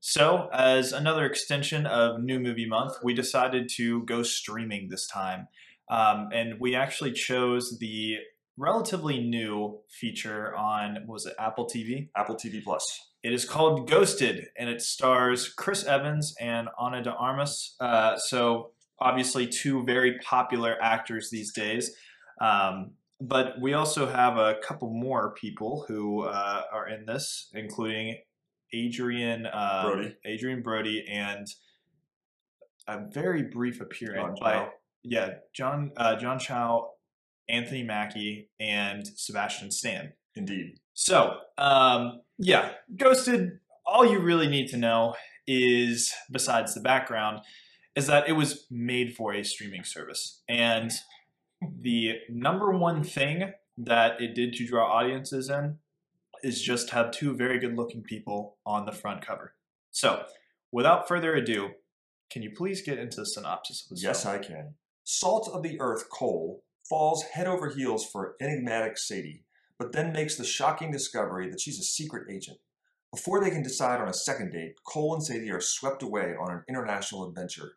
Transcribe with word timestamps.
So, 0.00 0.48
as 0.50 0.92
another 0.92 1.26
extension 1.26 1.84
of 1.84 2.22
New 2.22 2.40
Movie 2.40 2.66
Month, 2.66 2.94
we 3.02 3.12
decided 3.12 3.68
to 3.76 4.02
go 4.04 4.22
streaming 4.22 4.88
this 4.88 5.06
time. 5.06 5.48
Um, 5.90 6.30
and 6.32 6.58
we 6.58 6.74
actually 6.74 7.12
chose 7.12 7.78
the 7.78 8.16
relatively 8.56 9.20
new 9.20 9.80
feature 9.90 10.56
on, 10.56 10.94
what 11.04 11.14
was 11.14 11.26
it, 11.26 11.34
Apple 11.38 11.66
TV? 11.66 12.08
Apple 12.16 12.36
TV 12.36 12.64
Plus. 12.64 13.10
It 13.22 13.34
is 13.34 13.44
called 13.44 13.90
Ghosted, 13.90 14.46
and 14.56 14.70
it 14.70 14.80
stars 14.80 15.50
Chris 15.50 15.84
Evans 15.84 16.34
and 16.40 16.68
Ana 16.78 17.02
de 17.02 17.12
Armas. 17.12 17.76
Uh, 17.78 18.16
so, 18.16 18.70
obviously, 19.00 19.46
two 19.46 19.84
very 19.84 20.18
popular 20.20 20.78
actors 20.80 21.28
these 21.30 21.52
days. 21.52 21.94
Um, 22.40 22.92
but 23.20 23.60
we 23.60 23.74
also 23.74 24.06
have 24.06 24.38
a 24.38 24.56
couple 24.62 24.90
more 24.90 25.34
people 25.34 25.84
who 25.86 26.22
uh, 26.22 26.62
are 26.72 26.88
in 26.88 27.04
this, 27.04 27.50
including 27.52 28.16
Adrien 28.74 29.46
um, 29.52 29.92
Brody. 29.92 30.16
Adrien 30.26 30.62
Brody, 30.62 31.04
and 31.10 31.46
a 32.86 33.00
very 33.12 33.42
brief 33.42 33.80
appearance 33.80 34.38
John 34.38 34.52
by 34.52 34.52
Cho. 34.54 34.68
yeah 35.02 35.30
John 35.54 35.92
uh, 35.96 36.16
John 36.16 36.38
Cho, 36.38 36.90
Anthony 37.48 37.82
Mackie, 37.82 38.50
and 38.58 39.06
Sebastian 39.06 39.70
Stan. 39.70 40.12
Indeed. 40.36 40.76
So, 40.94 41.38
um, 41.58 42.20
yeah, 42.38 42.70
Ghosted, 42.96 43.58
all 43.84 44.06
you 44.06 44.20
really 44.20 44.46
need 44.46 44.68
to 44.68 44.76
know 44.76 45.14
is, 45.46 46.12
besides 46.30 46.74
the 46.74 46.80
background, 46.80 47.40
is 47.96 48.06
that 48.06 48.28
it 48.28 48.32
was 48.32 48.66
made 48.70 49.14
for 49.16 49.34
a 49.34 49.42
streaming 49.42 49.84
service. 49.84 50.42
And 50.48 50.92
the 51.60 52.18
number 52.28 52.70
one 52.70 53.02
thing 53.02 53.52
that 53.76 54.20
it 54.20 54.34
did 54.34 54.52
to 54.54 54.66
draw 54.66 54.86
audiences 54.90 55.48
in 55.48 55.78
is 56.42 56.62
just 56.62 56.90
have 56.90 57.10
two 57.10 57.34
very 57.34 57.58
good 57.58 57.76
looking 57.76 58.02
people 58.02 58.56
on 58.66 58.86
the 58.86 58.92
front 58.92 59.24
cover. 59.24 59.54
So, 59.90 60.24
without 60.72 61.08
further 61.08 61.34
ado, 61.34 61.70
can 62.30 62.42
you 62.42 62.50
please 62.50 62.82
get 62.82 62.98
into 62.98 63.16
the 63.16 63.26
synopsis 63.26 63.82
of 63.82 63.90
this? 63.90 64.02
Yes, 64.02 64.22
film? 64.22 64.34
I 64.36 64.38
can. 64.38 64.74
Salt 65.04 65.50
of 65.52 65.62
the 65.62 65.80
earth 65.80 66.08
Cole 66.10 66.62
falls 66.88 67.24
head 67.24 67.46
over 67.46 67.70
heels 67.70 68.04
for 68.04 68.36
enigmatic 68.40 68.98
Sadie, 68.98 69.44
but 69.78 69.92
then 69.92 70.12
makes 70.12 70.36
the 70.36 70.44
shocking 70.44 70.90
discovery 70.90 71.50
that 71.50 71.60
she's 71.60 71.80
a 71.80 71.84
secret 71.84 72.30
agent. 72.30 72.58
Before 73.12 73.40
they 73.40 73.50
can 73.50 73.62
decide 73.62 74.00
on 74.00 74.08
a 74.08 74.14
second 74.14 74.52
date, 74.52 74.76
Cole 74.86 75.14
and 75.14 75.24
Sadie 75.24 75.50
are 75.50 75.60
swept 75.60 76.02
away 76.02 76.34
on 76.40 76.52
an 76.52 76.62
international 76.68 77.28
adventure 77.28 77.72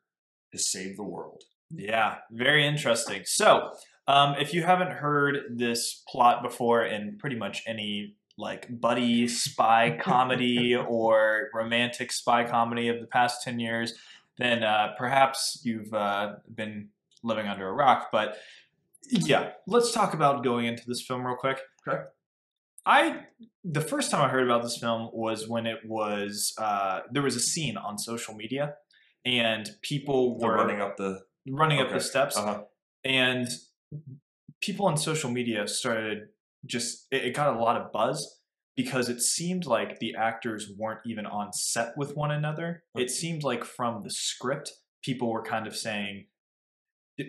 to 0.52 0.60
save 0.60 0.96
the 0.96 1.04
world. 1.04 1.44
Yeah, 1.72 2.18
very 2.32 2.68
interesting. 2.68 3.24
So, 3.26 3.72
um, 4.08 4.36
if 4.40 4.54
you 4.54 4.64
haven't 4.64 4.92
heard 4.92 5.58
this 5.58 6.04
plot 6.08 6.44
before 6.44 6.86
in 6.86 7.18
pretty 7.18 7.36
much 7.36 7.64
any 7.66 8.16
like 8.38 8.68
buddy 8.82 9.28
spy 9.28 9.98
comedy 10.02 10.76
or 10.76 11.50
romantic 11.54 12.12
spy 12.12 12.44
comedy 12.44 12.88
of 12.88 13.00
the 13.00 13.08
past 13.08 13.44
10 13.44 13.60
years, 13.60 13.94
then 14.38 14.64
uh, 14.64 14.94
perhaps 14.98 15.62
you've 15.64 15.94
uh, 15.94 16.34
been 16.54 16.90
living 17.24 17.48
under 17.48 17.68
a 17.68 17.74
rock. 17.74 18.10
But 18.12 18.38
yeah, 19.10 19.52
let's 19.68 19.92
talk 19.92 20.14
about 20.14 20.44
going 20.44 20.66
into 20.66 20.84
this 20.88 21.02
film 21.06 21.26
real 21.26 21.36
quick. 21.36 21.60
Okay. 21.88 22.04
I 22.86 23.22
the 23.64 23.80
first 23.82 24.12
time 24.12 24.22
I 24.22 24.28
heard 24.30 24.44
about 24.44 24.62
this 24.64 24.78
film 24.78 25.10
was 25.14 25.48
when 25.48 25.66
it 25.66 25.80
was 25.86 26.54
uh, 26.58 27.02
there 27.12 27.22
was 27.24 27.36
a 27.36 27.40
scene 27.40 27.78
on 27.78 27.98
social 27.98 28.34
media, 28.34 28.76
and 29.24 29.70
people 29.82 30.38
They're 30.38 30.50
were 30.50 30.56
running 30.58 30.82
up 30.82 30.98
the. 30.98 31.22
running 31.48 31.80
up 31.80 31.92
the 31.92 32.02
steps, 32.02 32.36
Uh-huh. 32.36 32.64
and 33.06 33.48
people 34.60 34.86
on 34.86 34.98
social 34.98 35.30
media 35.30 35.66
started 35.68 36.28
just 36.66 37.08
it, 37.12 37.26
it 37.26 37.36
got 37.36 37.56
a 37.56 37.60
lot 37.60 37.80
of 37.80 37.92
buzz 37.92 38.40
because 38.76 39.10
it 39.10 39.22
seemed 39.22 39.66
like 39.66 40.00
the 40.00 40.16
actors 40.16 40.72
weren't 40.78 41.02
even 41.06 41.26
on 41.26 41.54
set 41.54 41.94
with 41.96 42.16
one 42.16 42.32
another. 42.32 42.84
It 42.96 43.12
seemed 43.12 43.44
like 43.44 43.64
from 43.64 44.02
the 44.04 44.10
script, 44.10 44.72
people 45.04 45.32
were 45.32 45.44
kind 45.44 45.68
of 45.68 45.76
saying, 45.76 46.26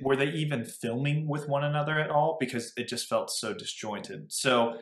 were 0.02 0.16
they 0.16 0.28
even 0.28 0.64
filming 0.64 1.28
with 1.28 1.48
one 1.48 1.64
another 1.64 2.00
at 2.00 2.10
all? 2.10 2.38
Because 2.40 2.72
it 2.76 2.88
just 2.88 3.08
felt 3.08 3.30
so 3.30 3.52
disjointed. 3.52 4.32
So 4.32 4.78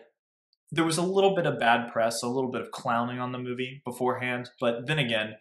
there 0.71 0.85
was 0.85 0.99
a 0.99 1.03
little 1.03 1.35
bit 1.35 1.47
of 1.47 1.59
bad 1.59 1.93
press, 1.93 2.23
a 2.23 2.29
little 2.29 2.51
bit 2.51 2.63
of 2.63 2.71
clowning 2.71 3.19
on 3.19 3.33
the 3.33 3.39
movie 3.39 3.83
beforehand. 3.85 4.51
But 4.61 4.87
then 4.87 5.01
again, 5.01 5.35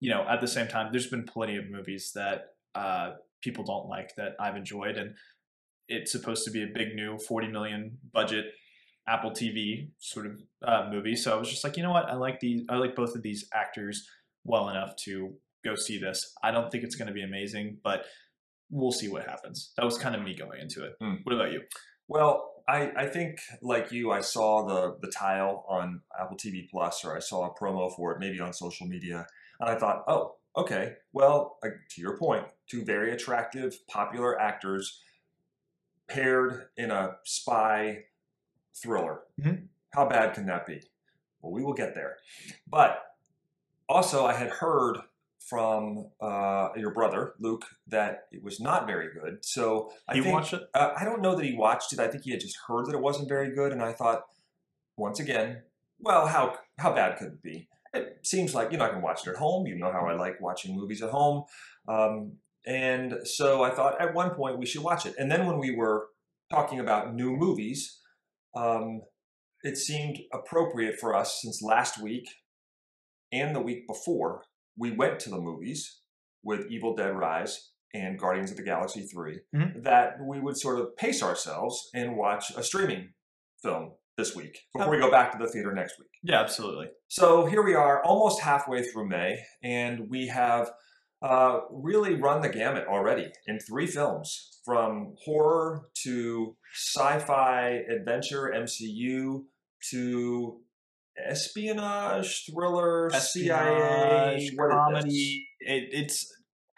you 0.00 0.10
know, 0.10 0.26
at 0.28 0.40
the 0.40 0.48
same 0.48 0.68
time, 0.68 0.88
there's 0.92 1.08
been 1.08 1.24
plenty 1.24 1.56
of 1.56 1.70
movies 1.70 2.12
that 2.14 2.48
uh, 2.74 3.12
people 3.42 3.64
don't 3.64 3.88
like 3.88 4.14
that 4.16 4.36
I've 4.38 4.56
enjoyed, 4.56 4.96
and 4.96 5.14
it's 5.90 6.12
supposed 6.12 6.44
to 6.44 6.50
be 6.50 6.62
a 6.62 6.68
big 6.72 6.94
new 6.94 7.18
40 7.18 7.48
million 7.48 7.98
budget 8.12 8.46
Apple 9.06 9.32
TV 9.32 9.90
sort 9.98 10.26
of 10.26 10.40
uh, 10.64 10.88
movie. 10.90 11.16
So 11.16 11.34
I 11.34 11.38
was 11.38 11.50
just 11.50 11.64
like, 11.64 11.76
you 11.76 11.82
know 11.82 11.90
what, 11.90 12.08
I 12.08 12.14
like 12.14 12.40
these, 12.40 12.62
I 12.68 12.76
like 12.76 12.94
both 12.94 13.14
of 13.14 13.22
these 13.22 13.46
actors 13.52 14.06
well 14.44 14.68
enough 14.68 14.94
to 15.04 15.34
go 15.64 15.74
see 15.74 15.98
this. 15.98 16.32
I 16.42 16.52
don't 16.52 16.70
think 16.70 16.84
it's 16.84 16.94
going 16.94 17.08
to 17.08 17.14
be 17.14 17.22
amazing, 17.22 17.78
but 17.82 18.04
we'll 18.70 18.92
see 18.92 19.08
what 19.08 19.26
happens. 19.26 19.72
That 19.76 19.84
was 19.84 19.98
kind 19.98 20.14
of 20.14 20.22
me 20.22 20.34
going 20.34 20.60
into 20.60 20.84
it. 20.84 20.92
Hmm. 21.00 21.16
What 21.24 21.34
about 21.34 21.52
you? 21.52 21.62
Well, 22.08 22.50
I, 22.68 22.92
I 22.96 23.06
think 23.06 23.38
like 23.62 23.90
you, 23.90 24.12
I 24.12 24.20
saw 24.20 24.66
the 24.66 24.96
the 25.00 25.12
tile 25.12 25.64
on 25.68 26.02
Apple 26.18 26.36
TV 26.36 26.68
Plus, 26.70 27.04
or 27.04 27.16
I 27.16 27.20
saw 27.20 27.46
a 27.46 27.54
promo 27.54 27.94
for 27.94 28.12
it, 28.12 28.18
maybe 28.20 28.40
on 28.40 28.52
social 28.52 28.86
media, 28.86 29.26
and 29.58 29.70
I 29.70 29.76
thought, 29.76 30.04
oh, 30.06 30.36
okay. 30.56 30.94
Well, 31.12 31.58
to 31.62 32.00
your 32.00 32.16
point, 32.16 32.44
two 32.68 32.84
very 32.84 33.12
attractive, 33.12 33.76
popular 33.88 34.40
actors 34.40 35.00
paired 36.10 36.68
in 36.76 36.90
a 36.90 37.16
spy 37.24 38.04
thriller. 38.74 39.22
Mhm. 39.40 39.68
How 39.94 40.08
bad 40.08 40.34
can 40.34 40.46
that 40.46 40.66
be? 40.66 40.82
Well, 41.40 41.52
we 41.52 41.62
will 41.62 41.72
get 41.74 41.94
there. 41.94 42.16
But 42.66 43.02
also, 43.88 44.26
I 44.26 44.34
had 44.34 44.50
heard 44.50 44.98
from 45.38 46.10
uh, 46.20 46.68
your 46.76 46.92
brother 46.92 47.34
Luke 47.40 47.64
that 47.88 48.28
it 48.30 48.42
was 48.42 48.60
not 48.60 48.86
very 48.86 49.08
good. 49.12 49.44
So 49.44 49.90
I 50.06 50.14
you 50.14 50.22
think, 50.22 50.34
watched 50.34 50.52
it? 50.52 50.62
uh, 50.74 50.90
I 50.96 51.04
don't 51.04 51.22
know 51.22 51.34
that 51.34 51.44
he 51.44 51.54
watched 51.54 51.92
it. 51.92 51.98
I 51.98 52.08
think 52.08 52.24
he 52.24 52.30
had 52.30 52.40
just 52.40 52.56
heard 52.68 52.86
that 52.86 52.94
it 52.94 53.00
wasn't 53.00 53.28
very 53.28 53.52
good, 53.54 53.72
and 53.72 53.82
I 53.82 53.92
thought, 53.92 54.26
once 54.96 55.18
again, 55.18 55.62
well, 55.98 56.26
how 56.26 56.58
how 56.78 56.92
bad 56.94 57.18
could 57.18 57.28
it 57.28 57.42
be? 57.42 57.68
It 57.92 58.20
seems 58.22 58.54
like 58.54 58.70
you 58.70 58.78
know 58.78 58.84
I 58.84 58.90
can 58.90 59.02
watch 59.02 59.26
it 59.26 59.30
at 59.30 59.36
home. 59.36 59.66
You 59.66 59.76
know 59.76 59.90
how 59.90 60.06
I 60.06 60.14
like 60.14 60.40
watching 60.40 60.76
movies 60.76 61.02
at 61.02 61.10
home, 61.10 61.44
um, 61.88 62.34
and 62.66 63.14
so 63.24 63.62
I 63.62 63.70
thought 63.70 64.00
at 64.00 64.14
one 64.14 64.30
point 64.30 64.58
we 64.58 64.66
should 64.66 64.82
watch 64.82 65.06
it. 65.06 65.14
And 65.18 65.30
then 65.30 65.46
when 65.46 65.58
we 65.58 65.74
were 65.74 66.08
talking 66.50 66.80
about 66.80 67.14
new 67.14 67.32
movies, 67.36 67.98
um, 68.56 69.02
it 69.62 69.76
seemed 69.76 70.18
appropriate 70.32 70.98
for 70.98 71.14
us 71.14 71.40
since 71.42 71.62
last 71.62 72.02
week 72.02 72.26
and 73.32 73.54
the 73.54 73.60
week 73.60 73.86
before 73.86 74.44
we 74.76 74.90
went 74.90 75.20
to 75.20 75.30
the 75.30 75.38
movies 75.38 76.00
with 76.42 76.66
Evil 76.70 76.94
Dead 76.96 77.14
Rise 77.16 77.70
and 77.92 78.18
Guardians 78.18 78.50
of 78.50 78.56
the 78.56 78.62
Galaxy 78.62 79.02
3 79.02 79.40
Mhm. 79.54 79.82
that 79.84 80.14
we 80.24 80.40
would 80.40 80.56
sort 80.56 80.78
of 80.80 80.96
pace 80.96 81.22
ourselves 81.22 81.90
and 81.94 82.16
watch 82.16 82.50
a 82.56 82.62
streaming 82.62 83.12
film 83.62 83.92
this 84.16 84.34
week 84.34 84.56
before 84.74 84.90
we 84.90 84.98
go 84.98 85.10
back 85.10 85.32
to 85.32 85.38
the 85.38 85.48
theater 85.50 85.72
next 85.72 85.98
week. 85.98 86.08
Yeah, 86.22 86.40
absolutely. 86.40 86.88
So 87.08 87.46
here 87.46 87.62
we 87.62 87.74
are, 87.74 88.02
almost 88.04 88.40
halfway 88.40 88.82
through 88.82 89.08
May, 89.08 89.42
and 89.62 90.08
we 90.08 90.28
have 90.28 90.70
uh, 91.22 91.60
really 91.70 92.14
run 92.14 92.40
the 92.40 92.48
gamut 92.48 92.86
already 92.88 93.30
in 93.46 93.58
three 93.58 93.86
films 93.86 94.58
from 94.64 95.14
horror 95.24 95.88
to 96.02 96.56
sci 96.74 97.18
fi 97.20 97.82
adventure 97.90 98.52
MCU 98.54 99.42
to 99.90 100.60
espionage, 101.26 102.44
thriller, 102.50 103.10
CIA, 103.10 104.36
Espionage, 104.36 104.42
is 104.42 104.54
comedy. 104.56 105.46
It, 105.60 105.88
it's 105.92 106.26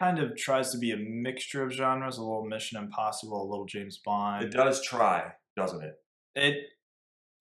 kind 0.01 0.19
of 0.19 0.35
tries 0.35 0.71
to 0.71 0.77
be 0.77 0.91
a 0.91 0.97
mixture 0.97 1.63
of 1.63 1.71
genres, 1.71 2.17
a 2.17 2.21
little 2.21 2.45
Mission 2.45 2.77
Impossible, 2.77 3.41
a 3.41 3.49
little 3.49 3.65
James? 3.65 3.99
Bond. 4.03 4.43
It 4.43 4.51
does 4.51 4.83
try, 4.83 5.31
doesn't 5.55 5.83
it? 5.83 5.93
it 6.35 6.55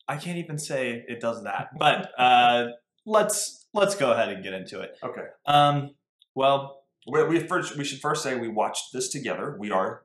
I 0.09 0.17
can't 0.17 0.39
even 0.39 0.59
say 0.59 1.05
it 1.07 1.21
does 1.21 1.45
that, 1.45 1.69
but 1.79 2.11
uh, 2.19 2.67
let's 3.07 3.67
let's 3.73 3.95
go 3.95 4.13
ahead 4.13 4.29
and 4.29 4.43
get 4.43 4.53
into 4.53 4.81
it. 4.81 4.91
Okay. 5.05 5.27
Um, 5.47 5.91
well, 6.35 6.82
We, 7.07 7.25
we 7.25 7.39
first 7.41 7.77
we 7.77 7.85
should 7.85 8.01
first 8.01 8.23
say 8.23 8.35
we 8.39 8.49
watched 8.49 8.93
this 8.93 9.09
together. 9.09 9.57
We 9.59 9.71
are 9.71 10.03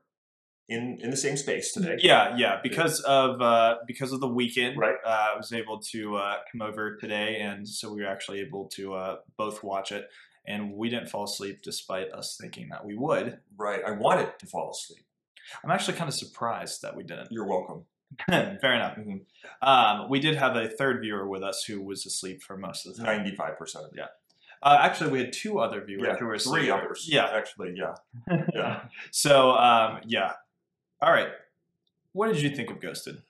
in 0.68 0.98
in 1.00 1.10
the 1.10 1.16
same 1.16 1.36
space 1.36 1.72
today. 1.72 1.96
yeah, 2.00 2.34
yeah, 2.36 2.60
because 2.62 3.00
of 3.00 3.40
uh, 3.40 3.76
because 3.86 4.12
of 4.12 4.20
the 4.20 4.28
weekend, 4.28 4.76
Right. 4.78 4.96
Uh, 5.04 5.28
I 5.34 5.36
was 5.36 5.52
able 5.52 5.78
to 5.92 6.16
uh, 6.16 6.36
come 6.52 6.62
over 6.62 6.96
today, 6.96 7.36
and 7.40 7.66
so 7.68 7.92
we 7.92 8.02
were 8.02 8.08
actually 8.08 8.40
able 8.40 8.68
to 8.74 8.94
uh, 8.94 9.16
both 9.36 9.62
watch 9.62 9.92
it. 9.92 10.08
and 10.46 10.72
we 10.72 10.88
didn't 10.88 11.08
fall 11.08 11.24
asleep 11.24 11.60
despite 11.62 12.10
us 12.12 12.36
thinking 12.40 12.68
that 12.70 12.84
we 12.84 12.94
would. 12.96 13.38
Right. 13.56 13.80
I 13.86 13.92
wanted 13.92 14.38
to 14.40 14.46
fall 14.46 14.70
asleep. 14.70 15.04
I'm 15.64 15.70
actually 15.70 15.96
kind 15.96 16.08
of 16.08 16.14
surprised 16.14 16.82
that 16.82 16.94
we 16.96 17.02
didn't. 17.04 17.28
You're 17.30 17.46
welcome. 17.46 17.84
Fair 18.30 18.74
enough. 18.74 18.96
Mhm. 18.96 19.20
Um, 19.62 20.08
we 20.10 20.20
did 20.20 20.36
have 20.36 20.56
a 20.56 20.68
third 20.68 21.00
viewer 21.02 21.26
with 21.28 21.42
us 21.42 21.64
who 21.64 21.80
was 21.82 22.04
asleep 22.06 22.42
for 22.42 22.56
most 22.58 22.86
of 22.86 22.96
the 22.96 23.04
time. 23.04 23.18
Ninety-five 23.18 23.56
percent 23.58 23.84
of 23.86 23.92
it. 23.94 24.06
Uh, 24.62 24.78
actually, 24.80 25.10
we 25.10 25.18
had 25.20 25.32
two 25.32 25.58
other 25.58 25.84
viewers 25.84 26.06
Yeah, 26.06 26.16
who 26.16 26.26
were 26.26 26.38
three 26.38 26.70
others. 26.70 27.06
Yeah. 27.08 27.26
actually, 27.26 27.74
yeah, 27.76 27.94
yeah. 28.54 28.82
So, 29.10 29.52
um, 29.52 30.00
yeah. 30.06 30.32
All 31.00 31.12
right. 31.12 31.28
What 32.12 32.32
did 32.32 32.42
you 32.42 32.50
think 32.50 32.70
of 32.70 32.80
Ghosted? 32.80 33.22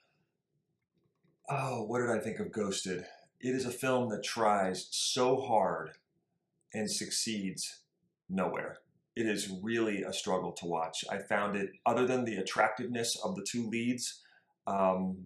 Oh, 1.49 1.83
what 1.83 1.99
did 1.99 2.09
I 2.09 2.19
think 2.19 2.39
of 2.39 2.51
Ghosted? 2.51 3.05
It 3.41 3.55
is 3.55 3.65
a 3.65 3.71
film 3.71 4.09
that 4.09 4.23
tries 4.23 4.87
so 4.91 5.37
hard 5.39 5.91
and 6.73 6.89
succeeds 6.89 7.79
nowhere. 8.29 8.77
It 9.15 9.25
is 9.27 9.49
really 9.61 10.03
a 10.03 10.13
struggle 10.13 10.51
to 10.53 10.65
watch. 10.65 11.03
I 11.11 11.17
found 11.17 11.55
it, 11.55 11.71
other 11.85 12.05
than 12.05 12.25
the 12.25 12.37
attractiveness 12.37 13.17
of 13.23 13.35
the 13.35 13.43
two 13.43 13.67
leads, 13.67 14.21
um, 14.67 15.17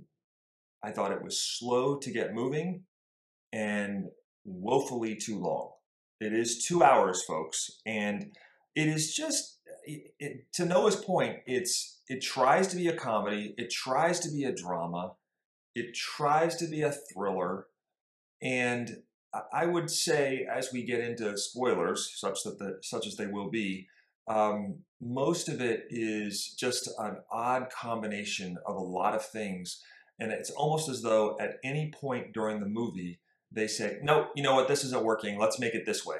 I 0.84 0.92
thought 0.92 1.12
it 1.12 1.24
was 1.24 1.40
slow 1.40 1.98
to 1.98 2.12
get 2.12 2.34
moving 2.34 2.84
and 3.52 4.10
woefully 4.46 5.16
too 5.16 5.40
long. 5.40 5.72
It 6.24 6.34
is 6.34 6.64
two 6.66 6.84
hours, 6.84 7.24
folks, 7.24 7.82
and 7.86 8.36
it 8.76 8.88
is 8.88 9.14
just 9.14 9.60
it, 9.86 10.14
it, 10.20 10.54
to 10.54 10.66
Noah's 10.66 10.96
point. 10.96 11.40
It's 11.46 12.02
it 12.08 12.22
tries 12.22 12.68
to 12.70 12.78
be 12.78 12.88
a 12.88 12.96
comedy. 12.96 13.54
It 13.58 13.70
tries 13.70 14.22
to 14.22 14.32
be 14.32 14.46
a 14.46 14.56
drama. 14.56 15.14
It 15.76 15.94
tries 15.94 16.56
to 16.58 16.68
be 16.68 16.82
a 16.82 16.92
thriller, 16.92 17.68
and 18.42 19.04
I- 19.52 19.66
would 19.66 19.90
say, 19.90 20.46
as 20.50 20.72
we 20.72 20.84
get 20.84 21.00
into 21.02 21.36
spoilers, 21.38 22.12
such 22.16 22.44
that 22.44 22.60
the 22.60 22.80
such 22.82 23.06
as 23.08 23.18
they 23.18 23.28
will 23.28 23.50
be, 23.50 23.88
um, 24.28 24.84
most 25.02 25.50
of 25.50 25.60
it 25.60 25.88
is 25.90 26.54
just 26.54 26.88
an 27.00 27.18
odd 27.32 27.70
combination 27.70 28.58
of 28.66 28.76
a 28.76 28.80
lot 28.80 29.16
of 29.16 29.26
things, 29.26 29.84
and 30.20 30.32
it's 30.32 30.52
almost 30.52 30.88
as 30.88 31.02
though 31.02 31.38
at 31.40 31.58
any 31.64 31.92
point 31.92 32.32
during 32.34 32.60
the 32.60 32.70
movie 32.70 33.20
they 33.54 33.68
say, 33.68 34.00
"No, 34.02 34.30
you 34.36 34.44
know 34.44 34.56
what? 34.56 34.68
This 34.68 34.84
isn't 34.84 35.04
working. 35.04 35.40
Let's 35.40 35.60
make 35.60 35.76
it 35.76 35.86
this 35.86 36.06
way." 36.06 36.18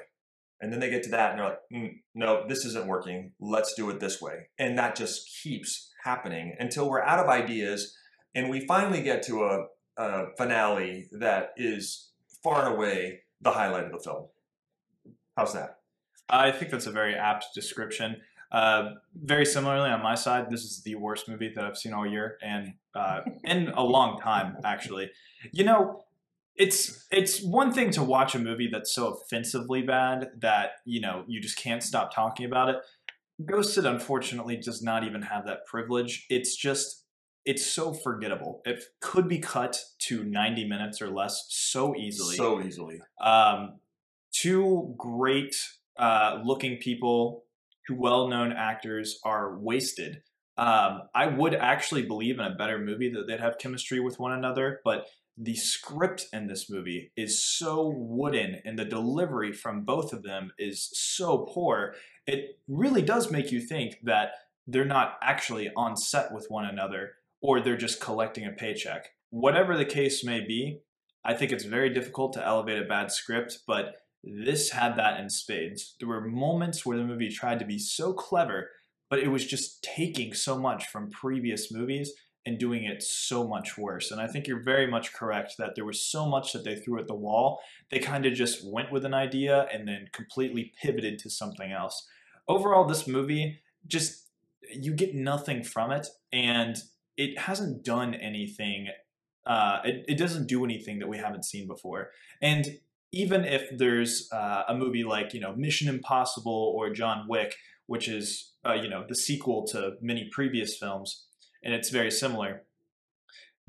And 0.62 0.72
then 0.72 0.80
they 0.80 0.90
get 0.90 1.04
to 1.04 1.10
that 1.10 1.32
and 1.32 1.40
they're 1.40 1.50
like, 1.50 1.60
mm, 1.74 2.00
"No, 2.16 2.48
this 2.48 2.66
isn't 2.66 2.88
working. 2.88 3.34
Let's 3.40 3.74
do 3.74 3.90
it 3.90 4.00
this 4.00 4.22
way." 4.22 4.50
And 4.58 4.78
that 4.78 4.96
just 4.96 5.30
keeps 5.42 5.92
happening 6.04 6.56
until 6.60 6.90
we're 6.90 7.04
out 7.04 7.20
of 7.20 7.28
ideas, 7.28 7.96
and 8.36 8.50
we 8.50 8.66
finally 8.66 9.02
get 9.02 9.24
to 9.24 9.44
a, 9.44 9.66
a 9.98 10.36
finale 10.38 11.08
that 11.12 11.52
is 11.58 12.12
far 12.44 12.66
and 12.66 12.76
away 12.76 13.22
the 13.42 13.52
highlight 13.52 13.86
of 13.86 13.92
the 13.92 14.00
film. 14.00 14.28
How's 15.36 15.54
that? 15.54 15.78
I 16.30 16.52
think 16.52 16.72
that's 16.72 16.88
a 16.88 16.92
very 16.92 17.16
apt 17.16 17.48
description. 17.54 18.18
Uh, 18.52 18.92
very 19.16 19.46
similarly, 19.46 19.90
on 19.90 20.02
my 20.04 20.16
side, 20.16 20.46
this 20.50 20.64
is 20.64 20.84
the 20.84 20.96
worst 20.96 21.28
movie 21.28 21.52
that 21.56 21.64
I've 21.64 21.78
seen 21.78 21.94
all 21.94 22.06
year, 22.06 22.38
and 22.42 22.74
uh, 22.96 23.22
in 23.44 23.70
a 23.70 23.84
long 23.84 24.20
time, 24.20 24.58
actually. 24.64 25.10
You 25.52 25.64
know, 25.64 26.04
it's 26.56 27.06
it's 27.12 27.42
one 27.44 27.74
thing 27.74 27.90
to 27.92 28.04
watch 28.04 28.36
a 28.36 28.40
movie 28.40 28.70
that's 28.72 28.94
so 28.94 29.08
offensively 29.08 29.82
bad 29.82 30.30
that 30.40 30.72
you 30.86 31.02
know 31.02 31.24
you 31.28 31.42
just 31.42 31.58
can't 31.58 31.82
stop 31.84 32.14
talking 32.14 32.46
about 32.46 32.70
it. 32.70 32.78
Ghosted, 33.46 33.86
unfortunately, 33.86 34.58
does 34.58 34.82
not 34.84 35.04
even 35.04 35.24
have 35.24 35.46
that 35.48 35.66
privilege. 35.66 36.26
It's 36.30 36.56
just 36.56 37.06
it's 37.46 37.66
so 37.66 37.94
forgettable. 37.94 38.62
It 38.66 38.84
could 39.02 39.28
be 39.28 39.40
cut 39.40 39.80
to 40.04 40.24
ninety 40.24 40.68
minutes 40.68 41.02
or 41.02 41.10
less 41.10 41.46
so 41.50 41.96
easily 41.96 42.36
So 42.38 42.62
easily. 42.62 43.02
um, 43.20 43.80
two 44.32 44.94
great 44.98 45.56
uh, 45.98 46.40
looking 46.44 46.78
people, 46.78 47.46
two 47.88 47.96
well 47.96 48.28
known 48.28 48.52
actors 48.52 49.20
are 49.26 49.58
wasted. 49.60 50.22
Um, 50.56 51.02
I 51.16 51.26
would 51.26 51.56
actually 51.56 52.04
believe 52.04 52.38
in 52.38 52.46
a 52.46 52.54
better 52.56 52.78
movie 52.78 53.12
that 53.14 53.26
they'd 53.28 53.40
have 53.40 53.58
chemistry 53.58 54.00
with 54.00 54.20
one 54.20 54.34
another, 54.34 54.82
but 54.86 55.08
the 55.38 55.56
script 55.56 56.28
in 56.32 56.48
this 56.48 56.70
movie 56.70 57.12
is 57.18 57.44
so 57.44 57.92
wooden 57.96 58.62
and 58.66 58.78
the 58.78 58.86
delivery 58.86 59.52
from 59.52 59.84
both 59.84 60.14
of 60.14 60.24
them 60.24 60.52
is 60.58 60.90
so 60.94 61.50
poor. 61.52 61.96
It 62.28 62.60
really 62.68 63.02
does 63.02 63.32
make 63.32 63.52
you 63.52 63.60
think 63.60 63.98
that 64.04 64.32
they're 64.68 64.86
not 64.86 65.18
actually 65.22 65.72
on 65.76 65.98
set 65.98 66.32
with 66.32 66.46
one 66.50 66.66
another 66.66 67.14
or 67.42 67.60
they're 67.60 67.76
just 67.76 68.00
collecting 68.00 68.46
a 68.46 68.52
paycheck. 68.52 69.10
Whatever 69.32 69.76
the 69.76 69.86
case 69.86 70.24
may 70.24 70.40
be, 70.40 70.82
I 71.26 71.34
think 71.34 71.52
it's 71.52 71.66
very 71.66 71.90
difficult 71.90 72.34
to 72.34 72.46
elevate 72.46 72.82
a 72.82 72.86
bad 72.86 73.12
script, 73.12 73.60
but 73.66 73.96
this 74.24 74.72
had 74.72 74.98
that 74.98 75.20
in 75.20 75.30
spades. 75.30 75.96
There 76.00 76.08
were 76.08 76.22
moments 76.22 76.86
where 76.86 76.98
the 76.98 77.04
movie 77.04 77.30
tried 77.30 77.60
to 77.60 77.66
be 77.66 77.80
so 77.80 78.14
clever, 78.14 78.70
but 79.10 79.20
it 79.20 79.30
was 79.30 79.46
just 79.46 79.84
taking 79.84 80.34
so 80.34 80.58
much 80.58 80.88
from 80.88 81.10
previous 81.10 81.72
movies 81.72 82.14
and 82.46 82.60
doing 82.60 82.84
it 82.84 83.02
so 83.02 83.48
much 83.48 83.78
worse. 83.78 84.12
And 84.12 84.20
I 84.20 84.28
think 84.28 84.48
you're 84.48 84.64
very 84.64 84.86
much 84.86 85.14
correct 85.14 85.54
that 85.58 85.76
there 85.76 85.86
was 85.86 86.06
so 86.06 86.26
much 86.26 86.52
that 86.54 86.64
they 86.64 86.76
threw 86.76 87.00
at 87.00 87.08
the 87.08 87.16
wall. 87.16 87.60
They 87.90 88.00
kind 88.00 88.26
of 88.26 88.34
just 88.34 88.66
went 88.66 88.92
with 88.92 89.06
an 89.06 89.14
idea 89.14 89.68
and 89.74 89.88
then 89.88 90.10
completely 90.12 90.74
pivoted 90.82 91.20
to 91.20 91.30
something 91.30 91.72
else. 91.72 92.08
Overall, 92.48 92.86
this 92.86 93.08
movie 93.08 93.62
just, 93.88 94.28
you 94.70 94.94
get 94.94 95.16
nothing 95.16 95.64
from 95.64 95.92
it, 95.92 96.08
and 96.34 96.78
it 97.16 97.40
hasn't 97.40 97.84
done 97.86 98.14
anything 98.14 98.90
uh, 99.46 99.80
it, 99.84 100.06
it 100.08 100.18
doesn't 100.18 100.48
do 100.48 100.64
anything 100.64 101.00
that 101.00 101.08
we 101.08 101.18
haven't 101.18 101.44
seen 101.44 101.68
before. 101.68 102.12
And 102.42 102.80
even 103.12 103.44
if 103.46 103.78
there's 103.78 104.30
uh, 104.32 104.64
a 104.68 104.76
movie 104.76 105.04
like 105.04 105.34
you 105.34 105.40
know 105.40 105.56
Mission 105.56 105.88
Impossible 105.88 106.74
or 106.76 106.90
John 106.92 107.28
Wick, 107.28 107.56
which 107.86 108.08
is 108.08 108.54
uh, 108.66 108.74
you 108.74 108.90
know 108.90 109.06
the 109.08 109.16
sequel 109.16 109.66
to 109.68 109.94
many 110.02 110.30
previous 110.32 110.78
films, 110.78 111.26
and 111.64 111.74
it's 111.74 111.90
very 111.90 112.12
similar. 112.12 112.64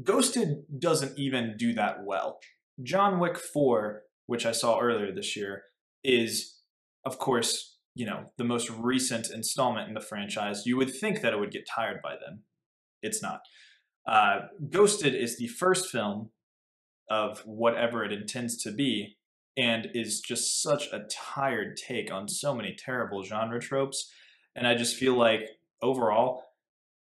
Ghosted 0.03 0.65
doesn't 0.79 1.19
even 1.19 1.57
do 1.57 1.73
that 1.75 2.05
well. 2.05 2.41
John 2.83 3.21
Wick 3.21 3.39
4, 3.39 4.03
which 4.27 4.45
I 4.45 4.53
saw 4.53 4.81
earlier 4.81 5.13
this 5.13 5.37
year, 5.37 5.63
is 6.03 6.59
of 7.05 7.19
course 7.19 7.75
you 7.95 8.05
know 8.05 8.25
the 8.39 8.45
most 8.45 8.71
recent 8.71 9.31
installment 9.31 9.89
in 9.89 9.95
the 9.95 10.01
franchise. 10.01 10.67
You 10.67 10.77
would 10.77 10.95
think 10.95 11.21
that 11.21 11.33
it 11.33 11.39
would 11.39 11.53
get 11.53 11.69
tired 11.73 12.01
by 12.03 12.13
then. 12.13 12.41
It's 13.03 13.23
not. 13.23 13.41
Uh, 14.07 14.41
Ghosted 14.71 15.15
is 15.15 15.39
the 15.39 15.47
first 15.47 15.91
film 15.91 16.31
of 17.09 17.41
whatever 17.45 18.05
it 18.05 18.13
intends 18.13 18.57
to 18.65 18.73
be, 18.73 19.17
and 19.57 19.89
is 19.95 20.21
just 20.21 20.63
such 20.63 20.89
a 20.93 21.05
tired 21.11 21.77
take 21.77 22.13
on 22.13 22.29
so 22.29 22.55
many 22.55 22.77
terrible 22.77 23.23
genre 23.23 23.61
tropes. 23.61 24.11
And 24.57 24.67
I 24.67 24.75
just 24.75 24.97
feel 24.97 25.15
like 25.15 25.43
overall, 25.83 26.43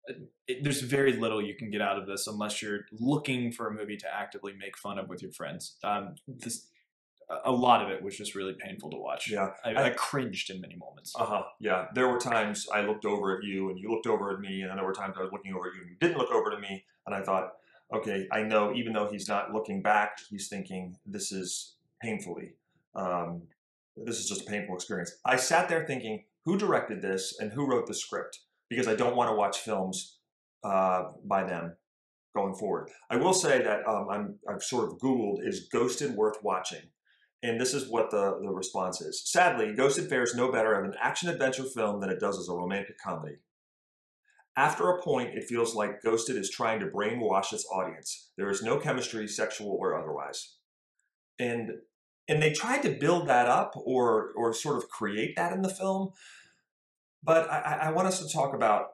it, 0.07 0.63
there's 0.63 0.81
very 0.81 1.15
little 1.15 1.41
you 1.43 1.55
can 1.55 1.71
get 1.71 1.81
out 1.81 1.99
of 1.99 2.07
this 2.07 2.27
unless 2.27 2.61
you're 2.63 2.81
looking 2.93 3.53
for 3.53 3.69
a 3.69 3.73
movie 3.73 3.97
to 3.97 4.15
actively 4.15 4.53
make 4.59 4.77
fun 4.77 4.99
of 4.99 5.09
with 5.09 5.23
your 5.23 5.33
friends. 5.33 5.77
Um, 5.85 6.17
this, 6.27 6.67
a 7.45 7.53
lot 7.53 7.83
of 7.83 7.91
it 7.91 8.03
was 8.03 8.17
just 8.17 8.35
really 8.35 8.55
painful 8.55 8.91
to 8.91 8.97
watch. 8.97 9.31
Yeah. 9.31 9.51
I, 9.65 9.75
I 9.75 9.91
cringed 9.91 10.51
in 10.51 10.61
many 10.61 10.77
moments. 10.77 11.15
Uh 11.19 11.25
huh. 11.25 11.43
Yeah. 11.61 11.87
There 11.95 12.09
were 12.09 12.19
times 12.19 12.67
I 12.73 12.83
looked 12.83 13.05
over 13.05 13.37
at 13.37 13.45
you 13.45 13.71
and 13.71 13.79
you 13.79 13.91
looked 13.91 14.07
over 14.07 14.33
at 14.35 14.41
me, 14.41 14.63
and 14.63 14.71
then 14.71 14.77
there 14.77 14.87
were 14.87 14.93
times 14.93 15.17
I 15.19 15.23
was 15.23 15.33
looking 15.33 15.55
over 15.55 15.69
at 15.69 15.75
you 15.75 15.83
and 15.83 15.91
you 15.91 15.97
didn't 16.01 16.19
look 16.19 16.31
over 16.31 16.51
to 16.51 16.59
me, 16.59 16.85
and 17.07 17.15
I 17.15 17.23
thought, 17.23 17.53
okay, 17.95 18.27
I 18.33 18.43
know 18.43 18.75
even 18.75 18.93
though 18.93 19.09
he's 19.11 19.29
not 19.29 19.53
looking 19.53 19.83
back, 19.83 20.19
he's 20.29 20.49
thinking 20.49 20.97
this 21.07 21.33
is 21.33 21.75
painfully. 22.03 22.55
Um, 22.95 23.43
this 23.97 24.19
is 24.19 24.29
just 24.29 24.43
a 24.43 24.51
painful 24.51 24.75
experience. 24.75 25.13
I 25.25 25.37
sat 25.37 25.69
there 25.69 25.87
thinking, 25.87 26.25
who 26.45 26.59
directed 26.59 27.03
this 27.03 27.39
and 27.39 27.53
who 27.53 27.67
wrote 27.67 27.87
the 27.87 27.95
script? 27.95 28.41
Because 28.73 28.89
I 28.89 28.95
don't 28.95 29.17
want 29.17 29.29
to 29.29 29.37
watch 29.37 29.59
films 29.59 30.19
uh, 30.65 31.03
by 31.27 31.45
them 31.45 31.77
going 32.35 32.55
forward. 32.55 32.89
I 33.11 33.17
will 33.17 33.35
say 33.35 33.63
that 33.63 33.87
um, 33.87 34.07
I'm, 34.11 34.39
I've 34.49 34.63
sort 34.63 34.89
of 34.89 34.99
Googled 34.99 35.47
is 35.47 35.69
Ghosted 35.71 36.15
worth 36.15 36.39
watching? 36.43 36.81
And 37.43 37.61
this 37.61 37.75
is 37.75 37.91
what 37.91 38.11
the, 38.11 38.39
the 38.41 38.49
response 38.49 39.03
is. 39.03 39.31
Sadly, 39.31 39.75
Ghosted 39.75 40.09
fares 40.09 40.35
no 40.35 40.51
better 40.51 40.75
as 40.75 40.89
an 40.89 40.97
action 41.03 41.29
adventure 41.29 41.65
film 41.65 42.01
than 42.01 42.09
it 42.09 42.19
does 42.19 42.39
as 42.39 42.49
a 42.49 42.55
romantic 42.55 42.97
comedy. 43.05 43.37
After 44.57 44.89
a 44.89 45.03
point, 45.03 45.35
it 45.35 45.45
feels 45.45 45.75
like 45.75 46.03
Ghosted 46.03 46.37
is 46.37 46.49
trying 46.49 46.81
to 46.81 46.87
brainwash 46.87 47.53
its 47.53 47.67
audience. 47.71 48.31
There 48.39 48.49
is 48.49 48.63
no 48.63 48.79
chemistry, 48.79 49.29
sexual 49.29 49.77
or 49.79 50.01
otherwise. 50.01 50.57
And 51.39 51.73
and 52.29 52.41
they 52.41 52.53
tried 52.53 52.83
to 52.83 52.97
build 52.99 53.27
that 53.29 53.49
up 53.49 53.73
or 53.77 54.31
or 54.37 54.55
sort 54.55 54.77
of 54.77 54.89
create 54.89 55.35
that 55.37 55.53
in 55.53 55.63
the 55.63 55.69
film. 55.69 56.13
But 57.23 57.51
I, 57.51 57.79
I 57.83 57.91
want 57.93 58.09
us 58.09 58.21
to 58.25 58.33
talk 58.33 58.55
about 58.55 58.87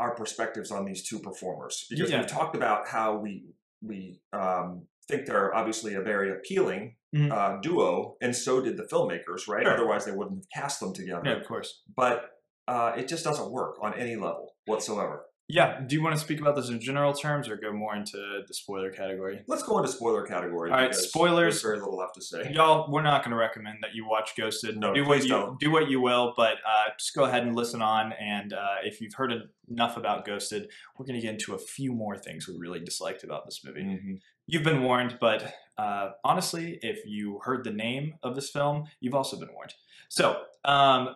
our 0.00 0.14
perspectives 0.14 0.70
on 0.70 0.84
these 0.84 1.06
two 1.08 1.18
performers 1.20 1.86
because 1.90 2.10
Yeah. 2.10 2.18
we've 2.20 2.26
talked 2.26 2.56
about 2.56 2.88
how 2.88 3.16
we 3.16 3.44
we 3.82 4.20
um, 4.32 4.86
think 5.08 5.26
they're 5.26 5.54
obviously 5.54 5.94
a 5.94 6.00
very 6.00 6.32
appealing 6.32 6.96
Mhm. 7.14 7.30
uh, 7.30 7.60
duo, 7.60 8.16
and 8.22 8.34
so 8.34 8.60
did 8.62 8.76
the 8.78 8.84
filmmakers, 8.84 9.46
right? 9.46 9.62
Sure. 9.64 9.74
Otherwise, 9.74 10.04
they 10.06 10.10
wouldn't 10.12 10.36
have 10.52 10.62
cast 10.62 10.80
them 10.80 10.92
together. 10.94 11.22
Yeah, 11.24 11.36
of 11.36 11.46
course. 11.46 11.82
But 11.94 12.30
uh, 12.66 12.94
it 12.96 13.06
just 13.08 13.22
doesn't 13.24 13.52
work 13.52 13.76
on 13.82 13.92
any 13.94 14.16
level 14.16 14.54
whatsoever. 14.64 15.26
Yeah. 15.46 15.80
Do 15.86 15.94
you 15.94 16.02
want 16.02 16.14
to 16.14 16.20
speak 16.20 16.40
about 16.40 16.56
this 16.56 16.70
in 16.70 16.80
general 16.80 17.12
terms 17.12 17.48
or 17.50 17.56
go 17.56 17.70
more 17.70 17.94
into 17.94 18.16
the 18.48 18.54
spoiler 18.54 18.90
category? 18.90 19.42
Let's 19.46 19.62
go 19.62 19.76
into 19.78 19.90
spoiler 19.90 20.26
category. 20.26 20.70
All 20.70 20.76
right, 20.78 20.94
spoilers. 20.94 21.60
Very 21.60 21.76
little 21.78 21.96
left 21.98 22.14
to 22.14 22.22
say. 22.22 22.50
Y'all, 22.52 22.90
we're 22.90 23.02
not 23.02 23.22
going 23.22 23.32
to 23.32 23.36
recommend 23.36 23.78
that 23.82 23.94
you 23.94 24.08
watch 24.08 24.32
Ghosted. 24.38 24.78
No, 24.78 24.94
do 24.94 25.04
what 25.06 25.22
you 25.22 25.28
don't. 25.28 25.60
do 25.60 25.70
what 25.70 25.90
you 25.90 26.00
will, 26.00 26.32
but 26.34 26.54
uh, 26.66 26.90
just 26.98 27.14
go 27.14 27.24
ahead 27.24 27.42
and 27.42 27.54
listen 27.54 27.82
on. 27.82 28.14
And 28.14 28.54
uh, 28.54 28.76
if 28.84 29.02
you've 29.02 29.12
heard 29.12 29.34
enough 29.68 29.98
about 29.98 30.24
Ghosted, 30.24 30.70
we're 30.98 31.04
going 31.04 31.20
to 31.20 31.22
get 31.24 31.34
into 31.34 31.54
a 31.54 31.58
few 31.58 31.92
more 31.92 32.16
things 32.16 32.48
we 32.48 32.56
really 32.56 32.80
disliked 32.80 33.22
about 33.22 33.44
this 33.44 33.60
movie. 33.62 33.82
Mhm. 33.82 34.20
You've 34.46 34.64
been 34.64 34.82
warned, 34.82 35.18
but 35.20 35.54
uh, 35.76 36.10
honestly, 36.24 36.78
if 36.80 37.00
you 37.04 37.40
heard 37.44 37.64
the 37.64 37.70
name 37.70 38.14
of 38.22 38.34
this 38.34 38.48
film, 38.50 38.84
you've 39.00 39.14
also 39.14 39.38
been 39.38 39.52
warned. 39.52 39.74
So, 40.08 40.40
um, 40.64 41.10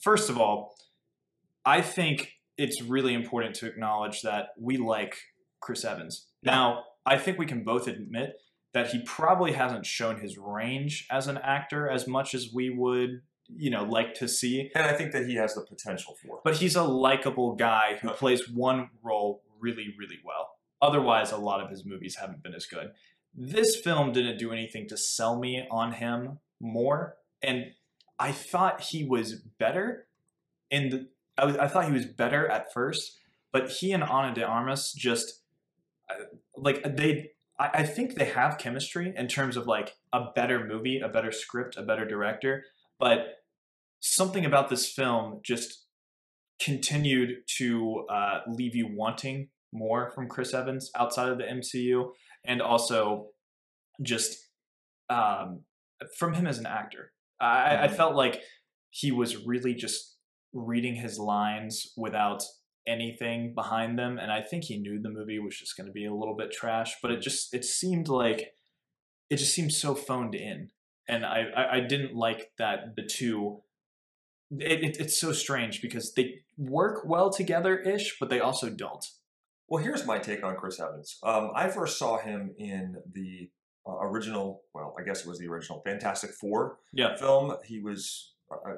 first 0.00 0.30
of 0.30 0.38
all, 0.38 0.76
I 1.66 1.82
think 1.82 2.37
it's 2.58 2.82
really 2.82 3.14
important 3.14 3.54
to 3.56 3.66
acknowledge 3.66 4.22
that 4.22 4.48
we 4.60 4.76
like 4.76 5.16
Chris 5.60 5.84
Evans. 5.84 6.26
Now, 6.42 6.84
I 7.06 7.16
think 7.16 7.38
we 7.38 7.46
can 7.46 7.62
both 7.62 7.86
admit 7.86 8.34
that 8.74 8.88
he 8.88 9.00
probably 9.06 9.52
hasn't 9.52 9.86
shown 9.86 10.20
his 10.20 10.36
range 10.36 11.06
as 11.10 11.26
an 11.26 11.38
actor 11.38 11.88
as 11.88 12.06
much 12.06 12.34
as 12.34 12.50
we 12.52 12.68
would, 12.68 13.22
you 13.48 13.70
know, 13.70 13.84
like 13.84 14.14
to 14.14 14.28
see. 14.28 14.70
And 14.74 14.84
I 14.84 14.92
think 14.92 15.12
that 15.12 15.26
he 15.26 15.36
has 15.36 15.54
the 15.54 15.62
potential 15.62 16.16
for. 16.20 16.36
it. 16.36 16.40
But 16.44 16.56
he's 16.56 16.76
a 16.76 16.82
likable 16.82 17.54
guy 17.54 17.98
who 18.02 18.10
plays 18.10 18.48
one 18.48 18.90
role 19.02 19.42
really, 19.58 19.94
really 19.98 20.18
well. 20.24 20.50
Otherwise, 20.82 21.32
a 21.32 21.38
lot 21.38 21.60
of 21.60 21.70
his 21.70 21.84
movies 21.84 22.16
haven't 22.16 22.42
been 22.42 22.54
as 22.54 22.66
good. 22.66 22.90
This 23.34 23.76
film 23.76 24.12
didn't 24.12 24.38
do 24.38 24.52
anything 24.52 24.88
to 24.88 24.96
sell 24.96 25.38
me 25.38 25.66
on 25.70 25.92
him 25.92 26.38
more, 26.60 27.16
and 27.42 27.66
I 28.18 28.32
thought 28.32 28.80
he 28.80 29.04
was 29.04 29.34
better. 29.34 30.06
In 30.70 30.88
the, 30.90 31.08
I, 31.38 31.44
was, 31.44 31.56
I 31.56 31.68
thought 31.68 31.86
he 31.86 31.92
was 31.92 32.06
better 32.06 32.48
at 32.48 32.72
first, 32.72 33.18
but 33.52 33.70
he 33.70 33.92
and 33.92 34.02
Ana 34.02 34.34
de 34.34 34.44
Armas 34.44 34.92
just 34.92 35.42
uh, 36.10 36.24
like 36.56 36.82
they. 36.96 37.30
I, 37.58 37.70
I 37.74 37.82
think 37.84 38.14
they 38.14 38.26
have 38.26 38.58
chemistry 38.58 39.12
in 39.16 39.28
terms 39.28 39.56
of 39.56 39.66
like 39.66 39.94
a 40.12 40.26
better 40.34 40.66
movie, 40.66 41.00
a 41.00 41.08
better 41.08 41.32
script, 41.32 41.76
a 41.76 41.82
better 41.82 42.04
director, 42.06 42.64
but 42.98 43.36
something 44.00 44.44
about 44.44 44.68
this 44.68 44.92
film 44.92 45.40
just 45.42 45.86
continued 46.60 47.36
to 47.58 48.04
uh, 48.10 48.40
leave 48.48 48.74
you 48.74 48.88
wanting 48.92 49.48
more 49.72 50.10
from 50.14 50.28
Chris 50.28 50.54
Evans 50.54 50.90
outside 50.96 51.28
of 51.28 51.38
the 51.38 51.44
MCU, 51.44 52.10
and 52.44 52.60
also 52.62 53.28
just 54.02 54.36
um, 55.10 55.60
from 56.18 56.34
him 56.34 56.46
as 56.46 56.58
an 56.58 56.66
actor. 56.66 57.12
I, 57.40 57.84
I 57.84 57.88
Mhm. 57.88 57.96
felt 57.96 58.14
like 58.14 58.42
he 58.90 59.12
was 59.12 59.36
really 59.46 59.74
just 59.74 60.17
reading 60.52 60.94
his 60.94 61.18
lines 61.18 61.92
without 61.96 62.42
anything 62.86 63.54
behind 63.54 63.98
them, 63.98 64.18
and 64.18 64.32
I 64.32 64.40
think 64.42 64.64
he 64.64 64.78
knew 64.78 65.00
the 65.00 65.10
movie 65.10 65.38
was 65.38 65.58
just 65.58 65.76
going 65.76 65.86
to 65.86 65.92
be 65.92 66.06
a 66.06 66.14
little 66.14 66.34
bit 66.36 66.52
trash. 66.52 66.96
But 67.02 67.10
it 67.10 67.20
just 67.20 67.54
it 67.54 67.64
seemed 67.64 68.08
like 68.08 68.52
it 69.30 69.36
just 69.36 69.54
seemed 69.54 69.72
so 69.72 69.94
phoned 69.94 70.34
in, 70.34 70.70
and 71.08 71.24
I 71.24 71.44
I, 71.56 71.76
I 71.76 71.80
didn't 71.80 72.14
like 72.14 72.52
that 72.58 72.96
the 72.96 73.02
two 73.02 73.60
it, 74.50 74.82
it, 74.82 74.96
it's 74.98 75.20
so 75.20 75.32
strange 75.32 75.82
because 75.82 76.14
they 76.14 76.36
work 76.56 77.02
well 77.04 77.30
together 77.30 77.78
ish, 77.78 78.16
but 78.18 78.30
they 78.30 78.40
also 78.40 78.70
don't. 78.70 79.04
Well, 79.68 79.82
here's 79.82 80.06
my 80.06 80.18
take 80.18 80.42
on 80.42 80.56
Chris 80.56 80.80
Evans. 80.80 81.18
Um, 81.22 81.50
I 81.54 81.68
first 81.68 81.98
saw 81.98 82.18
him 82.18 82.54
in 82.56 82.96
the 83.12 83.50
uh, 83.86 83.98
original, 84.00 84.62
well, 84.74 84.94
I 84.98 85.02
guess 85.02 85.20
it 85.20 85.26
was 85.26 85.38
the 85.38 85.46
original 85.48 85.82
Fantastic 85.84 86.30
Four 86.30 86.78
Yeah. 86.94 87.16
film. 87.16 87.54
He 87.66 87.80
was 87.80 88.32
uh, 88.50 88.70
uh, 88.70 88.74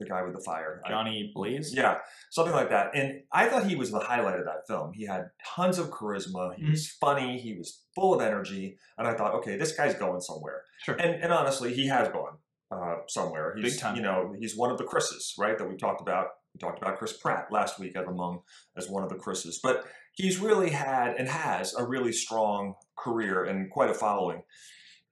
the 0.00 0.06
guy 0.06 0.22
with 0.22 0.34
the 0.34 0.40
fire. 0.40 0.82
Johnny 0.88 1.30
Blaze. 1.34 1.72
yeah, 1.74 1.98
something 2.30 2.54
like 2.54 2.70
that. 2.70 2.90
And 2.94 3.20
I 3.32 3.46
thought 3.46 3.66
he 3.66 3.76
was 3.76 3.90
the 3.92 4.00
highlight 4.00 4.38
of 4.40 4.46
that 4.46 4.66
film. 4.66 4.92
He 4.94 5.06
had 5.06 5.26
tons 5.46 5.78
of 5.78 5.90
charisma. 5.90 6.56
He 6.56 6.64
Mhm. 6.64 6.70
was 6.72 6.88
funny. 6.90 7.38
He 7.38 7.54
was 7.56 7.84
full 7.94 8.14
of 8.14 8.20
energy. 8.20 8.78
And 8.98 9.06
I 9.06 9.14
thought, 9.14 9.34
okay, 9.36 9.56
this 9.56 9.72
guy's 9.76 9.94
going 9.94 10.20
somewhere. 10.20 10.64
Sure. 10.82 10.96
And, 10.96 11.22
and 11.22 11.32
honestly, 11.32 11.72
he 11.74 11.86
has 11.86 12.08
gone 12.08 12.38
uh, 12.72 12.98
somewhere. 13.08 13.52
He's, 13.56 13.72
Big 13.74 13.80
time. 13.80 13.96
You 13.96 14.02
know, 14.02 14.32
he's 14.38 14.56
one 14.56 14.70
of 14.70 14.78
the 14.78 14.84
Chris's, 14.84 15.34
right? 15.38 15.58
That 15.58 15.68
we 15.68 15.76
talked 15.76 16.00
about. 16.00 16.28
We 16.54 16.58
talked 16.58 16.80
about 16.80 16.98
Chris 16.98 17.12
Pratt 17.16 17.48
last 17.50 17.78
week 17.80 17.96
as 17.96 18.06
among 18.06 18.42
as 18.76 18.88
one 18.88 19.02
of 19.02 19.08
the 19.08 19.16
Chris's. 19.16 19.58
But 19.62 19.84
he's 20.14 20.38
really 20.38 20.70
had 20.70 21.16
and 21.16 21.28
has 21.28 21.74
a 21.74 21.84
really 21.84 22.12
strong 22.12 22.74
career 22.96 23.42
and 23.44 23.70
quite 23.70 23.90
a 23.90 23.94
following. 23.94 24.42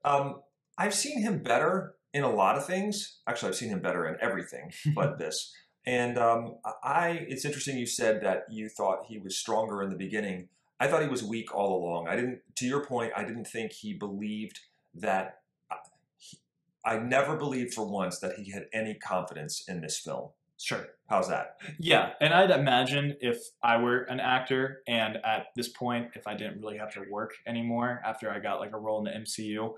Um, 0.04 0.40
I've 0.78 0.94
seen 0.94 1.20
him 1.20 1.42
better 1.42 1.94
in 2.12 2.22
a 2.24 2.30
lot 2.30 2.56
of 2.56 2.66
things. 2.66 3.18
Actually, 3.26 3.50
I've 3.50 3.56
seen 3.56 3.68
him 3.70 3.80
better 3.80 4.06
in 4.06 4.16
everything 4.20 4.72
but 4.94 5.18
this. 5.18 5.52
And 5.86 6.18
um, 6.18 6.56
I, 6.82 7.26
it's 7.28 7.44
interesting 7.44 7.78
you 7.78 7.86
said 7.86 8.22
that 8.22 8.44
you 8.50 8.68
thought 8.68 9.06
he 9.08 9.18
was 9.18 9.36
stronger 9.36 9.82
in 9.82 9.88
the 9.90 9.96
beginning. 9.96 10.48
I 10.80 10.86
thought 10.86 11.02
he 11.02 11.08
was 11.08 11.24
weak 11.24 11.54
all 11.54 11.76
along. 11.82 12.08
I 12.08 12.16
didn't, 12.16 12.40
to 12.56 12.66
your 12.66 12.84
point, 12.84 13.12
I 13.16 13.24
didn't 13.24 13.46
think 13.46 13.72
he 13.72 13.94
believed 13.94 14.60
that. 14.94 15.40
uh, 15.70 15.76
he- 16.18 16.38
I 16.84 16.98
never 16.98 17.36
believed 17.36 17.74
for 17.74 17.86
once 17.86 18.18
that 18.20 18.34
he 18.36 18.50
had 18.52 18.66
any 18.72 18.94
confidence 18.94 19.64
in 19.66 19.80
this 19.80 19.98
film. 19.98 20.30
Sure. 20.60 20.86
How's 21.08 21.28
that? 21.28 21.56
Yeah, 21.78 22.10
and 22.20 22.34
I'd 22.34 22.50
imagine 22.50 23.16
if 23.20 23.38
I 23.62 23.78
were 23.78 24.00
an 24.02 24.20
actor 24.20 24.82
and 24.86 25.16
at 25.24 25.46
this 25.56 25.68
point, 25.68 26.08
if 26.16 26.26
I 26.26 26.34
didn't 26.34 26.60
really 26.60 26.76
have 26.78 26.92
to 26.94 27.04
work 27.10 27.32
anymore 27.46 28.02
after 28.04 28.30
I 28.30 28.40
got 28.40 28.58
like 28.60 28.72
a 28.72 28.78
role 28.78 28.98
in 28.98 29.04
the 29.04 29.18
MCU, 29.20 29.74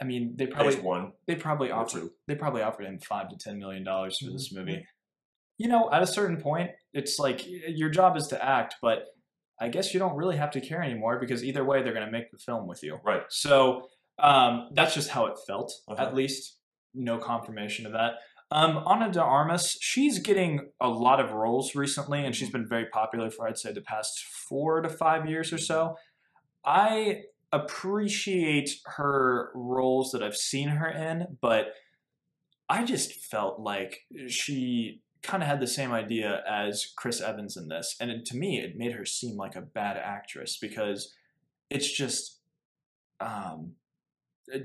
I 0.00 0.04
mean, 0.04 0.34
they 0.36 0.46
probably 0.46 0.76
one. 0.76 1.12
they 1.26 1.36
probably 1.36 1.70
or 1.70 1.80
offered 1.80 2.00
two. 2.00 2.10
they 2.26 2.34
probably 2.34 2.62
offered 2.62 2.86
him 2.86 2.98
five 2.98 3.28
to 3.30 3.36
ten 3.36 3.58
million 3.58 3.84
dollars 3.84 4.18
for 4.18 4.30
this 4.30 4.52
Mhm. 4.52 4.56
movie. 4.58 4.86
You 5.56 5.68
know, 5.68 5.90
at 5.92 6.02
a 6.02 6.06
certain 6.06 6.40
point, 6.40 6.72
it's 6.92 7.18
like 7.18 7.42
your 7.46 7.88
job 7.90 8.16
is 8.16 8.26
to 8.28 8.44
act, 8.44 8.74
but 8.82 9.04
I 9.60 9.68
guess 9.68 9.94
you 9.94 10.00
don't 10.00 10.16
really 10.16 10.36
have 10.36 10.50
to 10.52 10.60
care 10.60 10.82
anymore 10.82 11.20
because 11.20 11.44
either 11.44 11.64
way, 11.64 11.80
they're 11.82 11.92
going 11.94 12.04
to 12.06 12.10
make 12.10 12.30
the 12.32 12.38
film 12.38 12.66
with 12.66 12.82
you. 12.82 12.98
Right. 13.04 13.22
So 13.28 13.88
um, 14.18 14.68
that's 14.72 14.94
just 14.94 15.10
how 15.10 15.26
it 15.26 15.36
felt, 15.46 15.72
Uh-huh. 15.88 16.02
at 16.02 16.14
least. 16.14 16.58
No 16.92 17.18
confirmation 17.18 17.86
of 17.86 17.92
that. 17.92 18.14
Um, 18.52 18.78
Ana 18.86 19.10
de 19.10 19.20
Armas, 19.20 19.76
she's 19.80 20.18
getting 20.20 20.70
a 20.80 20.88
lot 20.88 21.18
of 21.18 21.32
roles 21.32 21.74
recently, 21.74 22.24
and 22.24 22.34
she's 22.36 22.50
been 22.50 22.68
very 22.68 22.86
popular 22.86 23.30
for, 23.30 23.48
I'd 23.48 23.58
say, 23.58 23.72
the 23.72 23.80
past 23.80 24.22
four 24.48 24.80
to 24.82 24.88
five 24.88 25.28
years 25.28 25.52
or 25.52 25.58
so. 25.58 25.96
I 26.64 27.22
appreciate 27.56 28.70
her 28.86 29.50
roles 29.54 30.12
that 30.12 30.22
I've 30.22 30.36
seen 30.36 30.68
her 30.68 30.88
in, 30.88 31.38
but 31.40 31.74
I 32.68 32.84
just 32.84 33.12
felt 33.12 33.60
like 33.60 34.00
she 34.28 35.02
kind 35.22 35.42
of 35.42 35.48
had 35.48 35.60
the 35.60 35.66
same 35.66 35.92
idea 35.92 36.42
as 36.48 36.92
Chris 36.96 37.20
Evans 37.20 37.56
in 37.56 37.68
this. 37.68 37.96
And 38.00 38.10
it, 38.10 38.24
to 38.26 38.36
me, 38.36 38.60
it 38.60 38.76
made 38.76 38.92
her 38.92 39.06
seem 39.06 39.36
like 39.36 39.56
a 39.56 39.62
bad 39.62 39.96
actress 39.96 40.58
because 40.60 41.12
it's 41.70 41.90
just 41.90 42.40
um 43.20 43.72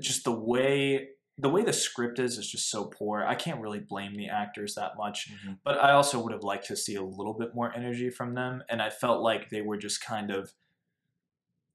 just 0.00 0.24
the 0.24 0.32
way 0.32 1.08
the 1.38 1.48
way 1.48 1.62
the 1.62 1.72
script 1.72 2.18
is 2.18 2.36
is 2.36 2.50
just 2.50 2.70
so 2.70 2.84
poor. 2.84 3.24
I 3.24 3.34
can't 3.34 3.62
really 3.62 3.80
blame 3.80 4.14
the 4.14 4.28
actors 4.28 4.74
that 4.74 4.98
much, 4.98 5.32
but 5.64 5.78
I 5.78 5.92
also 5.92 6.20
would 6.20 6.32
have 6.32 6.42
liked 6.42 6.66
to 6.66 6.76
see 6.76 6.96
a 6.96 7.02
little 7.02 7.32
bit 7.32 7.54
more 7.54 7.74
energy 7.74 8.10
from 8.10 8.34
them 8.34 8.62
and 8.68 8.82
I 8.82 8.90
felt 8.90 9.22
like 9.22 9.48
they 9.48 9.62
were 9.62 9.78
just 9.78 10.04
kind 10.04 10.30
of 10.30 10.52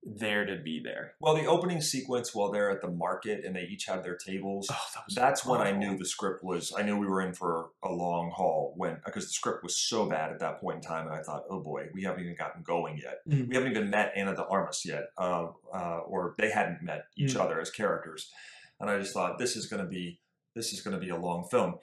there 0.08 0.46
to 0.46 0.58
be 0.58 0.80
there. 0.84 1.14
Well, 1.20 1.34
the 1.36 1.48
opening 1.48 1.82
sequence 1.82 2.34
while 2.36 2.52
they're 2.52 2.70
at 2.70 2.82
the 2.82 2.90
market 2.92 3.44
and 3.44 3.56
they 3.56 3.64
each 3.64 3.86
have 3.86 4.04
their 4.04 4.16
tables. 4.16 4.68
Oh, 4.72 4.78
that 4.94 5.04
That's 5.16 5.44
when 5.46 5.62
I 5.62 5.72
knew 5.72 5.98
the 5.98 6.06
script 6.06 6.44
was. 6.44 6.72
I 6.78 6.84
knew 6.84 6.96
we 6.98 7.08
were 7.08 7.22
in 7.22 7.34
for 7.34 7.70
a 7.84 7.92
long 7.92 8.32
haul 8.36 8.74
when 8.78 9.00
because 9.04 9.26
the 9.26 9.34
script 9.34 9.64
was 9.64 9.76
so 9.78 10.06
bad 10.08 10.32
at 10.32 10.40
that 10.40 10.62
point 10.62 10.78
in 10.78 10.82
time, 10.84 11.08
and 11.08 11.16
I 11.16 11.24
thought, 11.24 11.44
oh 11.50 11.60
boy, 11.60 11.88
we 11.94 12.04
haven't 12.04 12.22
even 12.24 12.36
gotten 12.36 12.62
going 12.62 12.98
yet. 13.00 13.22
Mhm. 13.28 13.48
We 13.50 13.56
haven't 13.56 13.72
even 13.72 13.90
met 13.90 14.14
Ana 14.16 14.36
de 14.36 14.46
Armas 14.46 14.86
yet, 14.86 15.10
uh, 15.18 15.48
uh, 15.74 16.00
or 16.06 16.36
they 16.38 16.52
hadn't 16.52 16.84
met 16.84 17.06
each 17.18 17.34
Mm. 17.34 17.42
other 17.42 17.60
as 17.60 17.72
characters, 17.72 18.32
and 18.80 18.90
I 18.90 19.00
just 19.00 19.14
thought 19.14 19.40
this 19.40 19.56
is 19.56 19.66
going 19.66 19.84
to 19.84 19.90
be 19.90 20.20
this 20.54 20.72
is 20.72 20.82
going 20.82 20.94
to 20.98 21.02
be 21.06 21.10
a 21.10 21.18
long 21.18 21.44
film. 21.50 21.80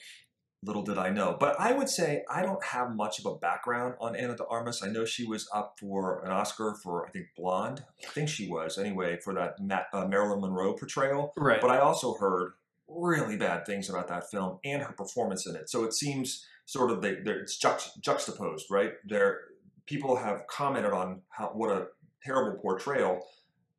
Little 0.64 0.82
did 0.82 0.96
I 0.96 1.10
know, 1.10 1.36
but 1.38 1.58
I 1.58 1.72
would 1.72 1.88
say 1.88 2.22
I 2.30 2.42
don't 2.42 2.62
have 2.62 2.94
much 2.94 3.18
of 3.18 3.26
a 3.26 3.34
background 3.34 3.94
on 4.00 4.14
Ana 4.14 4.36
de 4.36 4.46
Armas. 4.46 4.80
I 4.80 4.88
know 4.88 5.04
she 5.04 5.24
was 5.24 5.48
up 5.52 5.76
for 5.80 6.24
an 6.24 6.30
Oscar 6.30 6.76
for 6.82 7.04
I 7.04 7.10
think 7.10 7.26
Blonde. 7.36 7.82
I 8.04 8.10
think 8.10 8.28
she 8.28 8.48
was 8.48 8.78
anyway 8.78 9.18
for 9.24 9.34
that 9.34 9.56
Ma- 9.60 9.82
uh, 9.92 10.06
Marilyn 10.06 10.40
Monroe 10.40 10.74
portrayal. 10.74 11.32
Right. 11.36 11.60
But 11.60 11.70
I 11.70 11.78
also 11.78 12.14
heard 12.14 12.52
really 12.86 13.36
bad 13.36 13.66
things 13.66 13.90
about 13.90 14.06
that 14.08 14.30
film 14.30 14.58
and 14.64 14.82
her 14.82 14.92
performance 14.92 15.46
in 15.46 15.56
it. 15.56 15.68
So 15.68 15.82
it 15.82 15.94
seems 15.94 16.46
sort 16.64 16.90
of 16.90 17.02
they, 17.02 17.16
they're, 17.16 17.40
it's 17.40 17.58
juxt, 17.58 18.00
juxtaposed, 18.00 18.66
right? 18.70 18.92
There, 19.04 19.40
people 19.86 20.16
have 20.16 20.46
commented 20.46 20.92
on 20.92 21.22
how 21.28 21.48
what 21.48 21.70
a 21.70 21.86
terrible 22.24 22.60
portrayal 22.60 23.26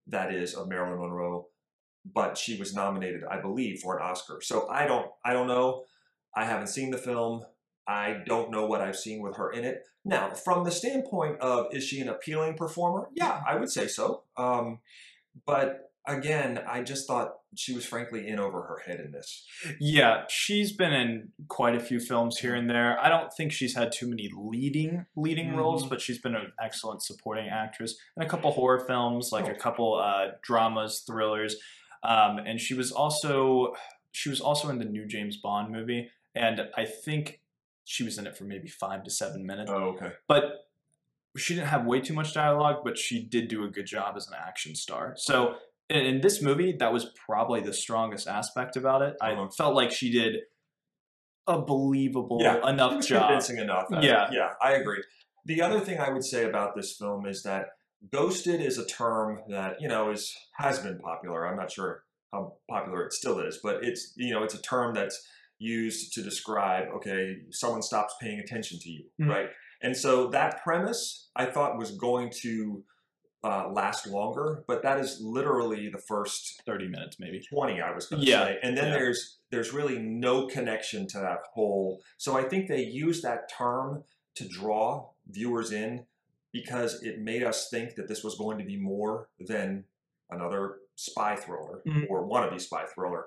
that 0.08 0.34
is 0.34 0.54
of 0.54 0.68
Marilyn 0.68 1.00
Monroe, 1.00 1.48
but 2.14 2.38
she 2.38 2.58
was 2.58 2.74
nominated, 2.74 3.24
I 3.24 3.40
believe, 3.40 3.80
for 3.80 3.98
an 3.98 4.04
Oscar. 4.04 4.42
So 4.42 4.68
I 4.68 4.86
don't, 4.86 5.08
I 5.24 5.32
don't 5.32 5.48
know. 5.48 5.86
I 6.36 6.46
haven't 6.46 6.68
seen 6.68 6.92
the 6.92 6.98
film. 6.98 7.44
I 7.88 8.22
don't 8.26 8.50
know 8.52 8.66
what 8.66 8.82
I've 8.82 8.96
seen 8.98 9.22
with 9.22 9.36
her 9.38 9.52
in 9.52 9.64
it. 9.66 9.84
Now, 10.06 10.34
from 10.34 10.64
the 10.64 10.72
standpoint 10.72 11.40
of 11.40 11.68
is 11.74 11.84
she 11.84 12.00
an 12.02 12.10
appealing 12.10 12.56
performer? 12.56 13.10
Yeah, 13.14 13.42
I 13.48 13.56
would 13.56 13.72
say 13.72 13.88
so. 13.88 14.24
Um, 14.38 14.80
but 15.46 15.92
again, 16.08 16.60
I 16.68 16.82
just 16.82 17.08
thought 17.08 17.36
she 17.56 17.74
was 17.74 17.86
frankly 17.86 18.28
in 18.28 18.40
over 18.40 18.62
her 18.64 18.82
head 18.86 19.00
in 19.00 19.12
this. 19.12 19.46
Yeah, 19.80 20.24
she's 20.28 20.72
been 20.76 20.92
in 20.94 21.30
quite 21.48 21.76
a 21.76 21.80
few 21.80 22.00
films 22.00 22.40
here 22.40 22.56
and 22.56 22.70
there. 22.70 23.00
I 23.00 23.10
don't 23.10 23.32
think 23.34 23.52
she's 23.52 23.76
had 23.76 23.92
too 23.92 24.10
many 24.10 24.30
leading 24.36 25.06
leading 25.16 25.56
roles, 25.56 25.86
Mhm. 25.86 25.90
but 25.90 26.02
she's 26.02 26.20
been 26.20 26.36
an 26.36 26.52
excellent 26.62 27.04
supporting 27.04 27.48
actress 27.50 27.96
in 28.18 28.24
a 28.24 28.28
couple 28.28 28.52
horror 28.52 28.80
films, 28.86 29.32
like 29.32 29.48
a 29.48 29.54
couple 29.56 29.96
uh, 29.96 30.32
dramas, 30.42 31.04
thrillers, 31.06 31.56
um, 32.04 32.38
and 32.40 32.60
she 32.60 32.74
was 32.74 32.92
also 32.92 33.74
she 34.12 34.30
was 34.30 34.42
also 34.42 34.70
in 34.70 34.78
the 34.80 34.86
new 34.86 35.06
James 35.08 35.38
Bond 35.38 35.72
movie, 35.72 36.10
and 36.36 36.62
I 36.76 36.86
think 36.86 37.42
she 37.86 38.04
was 38.04 38.18
in 38.18 38.28
it 38.28 38.36
for 38.38 38.44
maybe 38.46 38.68
five 38.68 39.04
to 39.04 39.10
seven 39.12 39.46
minutes. 39.46 39.70
Oh, 39.74 39.90
okay. 39.96 40.12
but 40.28 40.68
she 41.36 41.56
didn't 41.56 41.68
have 41.70 41.86
way 41.86 42.00
too 42.00 42.14
much 42.14 42.34
dialogue, 42.34 42.82
but 42.84 42.98
she 42.98 43.24
did 43.24 43.48
do 43.48 43.64
a 43.64 43.68
good 43.68 43.88
job 43.88 44.16
as 44.16 44.28
an 44.28 44.34
action 44.40 44.76
star. 44.76 45.16
So 45.18 45.56
in, 45.90 46.22
this 46.22 46.42
movie, 46.42 46.74
that 46.80 46.94
was 46.94 47.06
probably 47.26 47.60
the 47.62 47.74
strongest 47.74 48.28
aspect 48.28 48.76
about 48.78 49.02
it. 49.02 49.16
I 49.22 49.32
Uh-huh. 49.34 49.50
felt 49.50 49.76
like 49.76 49.92
she 49.92 50.12
did 50.12 50.42
a 51.48 51.60
believable 51.62 52.40
Yeah, 52.42 52.68
enough 52.70 52.92
She 52.92 52.98
was 52.98 53.08
job. 53.08 53.22
convincing 53.28 53.58
enough. 53.58 53.88
Yeah. 53.92 54.30
yeah, 54.32 54.50
I 54.62 54.74
agree. 54.74 55.04
The 55.46 55.62
other 55.62 55.80
thing 55.80 56.00
I 56.00 56.10
would 56.10 56.24
say 56.24 56.46
about 56.46 56.76
this 56.76 56.96
film 56.96 57.26
is 57.26 57.44
that 57.44 57.70
ghosted 58.12 58.62
is 58.62 58.78
a 58.78 58.86
term 58.86 59.42
that 59.50 59.82
you 59.82 59.88
know 59.90 60.12
is 60.12 60.36
has 60.54 60.80
been 60.80 61.00
popular. 61.00 61.46
I'm 61.48 61.58
not 61.58 61.72
sure 61.72 62.04
how 62.32 62.54
popular 62.70 63.06
it 63.06 63.14
still 63.14 63.40
is, 63.40 63.60
but 63.62 63.84
it's 63.84 64.14
you 64.16 64.34
know 64.34 64.44
it's 64.44 64.54
a 64.54 64.62
term 64.62 64.94
that's 64.94 65.28
used 65.60 66.14
to 66.14 66.22
describe 66.24 66.88
okay 66.96 67.38
someone 67.52 67.82
stops 67.82 68.14
paying 68.22 68.40
attention 68.40 68.80
to 68.80 68.90
you, 68.90 69.06
Mhm. 69.20 69.30
right? 69.30 69.50
And 69.82 69.96
so 69.98 70.28
that 70.30 70.64
premise 70.64 71.30
I 71.36 71.46
thought 71.46 71.78
was 71.78 71.92
going 71.98 72.32
to 72.42 72.84
uh, 73.46 73.68
last 73.74 74.08
longer, 74.08 74.64
but 74.70 74.82
that 74.84 74.98
is 75.02 75.20
literally 75.22 75.90
the 75.90 75.98
first 75.98 76.62
Thirty 76.66 76.88
minutes, 76.88 77.18
maybe. 77.20 77.42
20 77.42 77.82
i 77.82 77.92
was 77.94 78.06
going 78.08 78.22
to 78.22 78.26
Yeah, 78.28 78.46
say 78.46 78.60
and 78.64 78.78
then 78.78 78.86
yeah. 78.86 78.98
there's 78.98 79.40
there's 79.52 79.74
really 79.74 80.00
no 80.00 80.48
connection 80.48 81.08
to 81.08 81.20
that 81.20 81.40
whole 81.54 82.02
so 82.18 82.38
i 82.38 82.44
think 82.44 82.70
they 82.70 82.84
use 82.84 83.22
that 83.22 83.50
term 83.52 84.06
to 84.36 84.48
draw 84.48 85.10
viewers 85.28 85.74
in 85.74 86.06
because 86.54 87.04
it 87.04 87.20
made 87.20 87.44
us 87.44 87.70
think 87.70 87.96
that 87.96 88.08
this 88.08 88.24
was 88.24 88.36
going 88.36 88.58
to 88.60 88.64
be 88.66 88.78
more 88.78 89.28
than 89.40 89.84
another 90.30 90.78
spy 90.96 91.36
thriller 91.36 91.82
Mhm. 91.86 92.06
or 92.10 92.26
wannabe 92.26 92.62
spy 92.62 92.86
thriller 92.86 93.26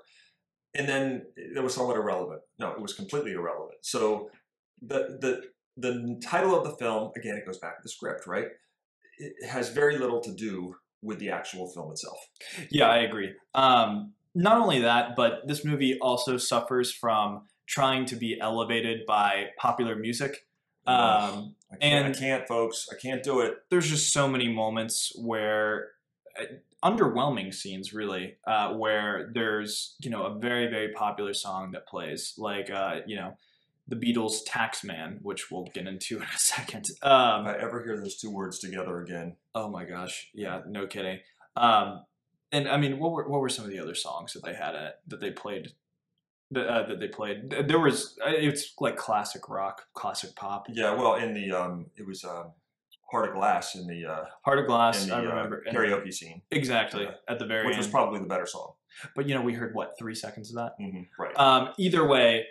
and 0.79 0.89
then 0.89 1.23
it 1.37 1.63
was 1.63 1.75
somewhat 1.75 1.97
irrelevant 1.97 2.41
no 2.59 2.71
it 2.73 2.81
was 2.81 2.93
completely 2.93 3.33
irrelevant 3.33 3.79
so 3.83 4.31
the 4.83 5.19
the 5.21 5.43
the 5.77 6.21
title 6.23 6.55
of 6.59 6.65
the 6.65 6.75
film 6.77 7.11
again 7.17 7.37
it 7.37 7.45
goes 7.47 7.59
back 7.59 7.77
to 7.77 7.83
the 7.83 7.89
script 7.89 8.27
right 8.27 8.49
it 9.19 9.33
has 9.49 9.71
very 9.71 9.99
little 9.99 10.21
to 10.21 10.33
do 10.35 10.75
with 11.03 11.19
the 11.19 11.31
actual 11.31 11.69
film 11.69 11.91
itself 11.93 12.19
Yeah, 12.71 12.89
I 12.89 12.99
agree. 12.99 13.33
Um, 13.55 14.13
not 14.35 14.61
only 14.61 14.81
that, 14.81 15.15
but 15.17 15.47
this 15.47 15.65
movie 15.65 15.99
also 16.01 16.37
suffers 16.37 16.93
from 16.93 17.43
trying 17.67 18.05
to 18.07 18.17
be 18.17 18.39
elevated 18.41 19.07
by 19.07 19.47
popular 19.59 19.95
music. 19.97 20.47
Um, 20.87 21.55
I 21.73 21.77
can't, 21.81 22.07
And- 22.07 22.17
I 22.17 22.19
can't, 22.19 22.49
folks. 22.49 22.89
I 22.93 22.97
can't 23.01 23.23
do 23.23 23.41
it. 23.41 23.55
there's 23.71 23.89
just 23.89 24.13
so 24.13 24.27
many 24.29 24.49
moments 24.53 25.13
where 25.17 25.93
uh, 26.41 26.45
underwhelming 26.85 27.53
scenes 27.53 27.93
really 27.93 28.37
uh, 28.47 28.73
where 28.75 29.31
there's 29.33 29.97
you 30.01 30.11
know 30.11 30.25
a 30.25 30.39
very 30.39 30.67
very 30.69 30.93
popular 30.93 31.33
song 31.33 31.71
that 31.73 31.87
plays 31.87 32.35
like 32.37 32.71
uh, 32.71 33.01
you 33.07 33.17
know 33.17 33.37
the 33.89 33.97
beatles 33.97 34.45
taxman 34.47 35.19
which 35.23 35.51
we'll 35.51 35.69
get 35.75 35.87
into 35.87 36.17
in 36.17 36.23
a 36.23 36.39
second. 36.39 36.87
If 36.89 37.05
um, 37.05 37.47
I 37.47 37.57
ever 37.59 37.83
hear 37.85 37.97
those 37.97 38.17
two 38.17 38.31
words 38.31 38.59
together 38.59 39.01
again, 39.01 39.37
oh 39.55 39.69
my 39.71 39.85
gosh. 39.85 40.31
Yeah 40.35 40.63
no 40.69 40.87
kidding. 40.87 41.21
Um, 41.57 42.05
and 42.53 42.69
i 42.69 42.77
mean 42.77 42.99
what 42.99 43.13
were, 43.13 43.29
what 43.29 43.41
were 43.41 43.49
some 43.49 43.65
of 43.65 43.71
the 43.71 43.81
other 43.81 43.95
songs 43.95 44.33
that 44.35 44.45
they 44.45 44.55
had 44.55 44.75
in 44.75 44.83
it 44.83 44.95
that 45.09 45.21
they 45.21 45.31
played? 45.31 45.73
That, 46.53 46.69
uh, 46.69 46.87
that 46.87 47.01
they 47.01 47.09
played? 47.09 47.51
There 47.67 47.81
was 47.81 48.17
uh, 48.25 48.31
it's 48.31 48.75
like 48.79 48.97
classic 48.97 49.49
rock 49.49 49.83
classic 49.95 50.37
pop. 50.37 50.67
Yeah. 50.71 50.95
Well, 50.95 51.15
in 51.15 51.35
the 51.35 51.51
um, 51.51 51.87
it 51.97 52.07
was 52.07 52.25
um, 52.25 52.53
Heart 53.11 53.29
of 53.31 53.35
Glass 53.37 53.75
in 53.77 53.87
the 53.87 54.05
uh, 54.07 54.25
heart 54.45 54.59
of 54.59 54.67
glass 54.67 55.05
the 55.05 55.15
i 55.15 55.19
uh, 55.19 55.23
remember 55.23 55.63
and- 55.67 55.77
karaoke 55.77 56.13
scene, 56.13 56.43
exactly 56.51 57.05
Yeah. 57.05 57.13
at 57.29 57.39
the 57.39 57.47
very 57.47 57.65
which 57.67 57.75
end 57.75 57.79
was 57.85 57.89
probably 57.89 58.19
the 58.21 58.27
better 58.27 58.47
song. 58.47 58.73
but 59.15 59.29
you 59.29 59.35
know 59.35 59.43
we 59.43 59.53
heard 59.53 59.75
what 59.75 59.95
three 59.99 60.15
seconds 60.15 60.51
of 60.51 60.57
that 60.57 60.73
hmm 60.79 61.03
Right. 61.19 61.39
um, 61.39 61.69
either 61.79 62.07
way 62.07 62.47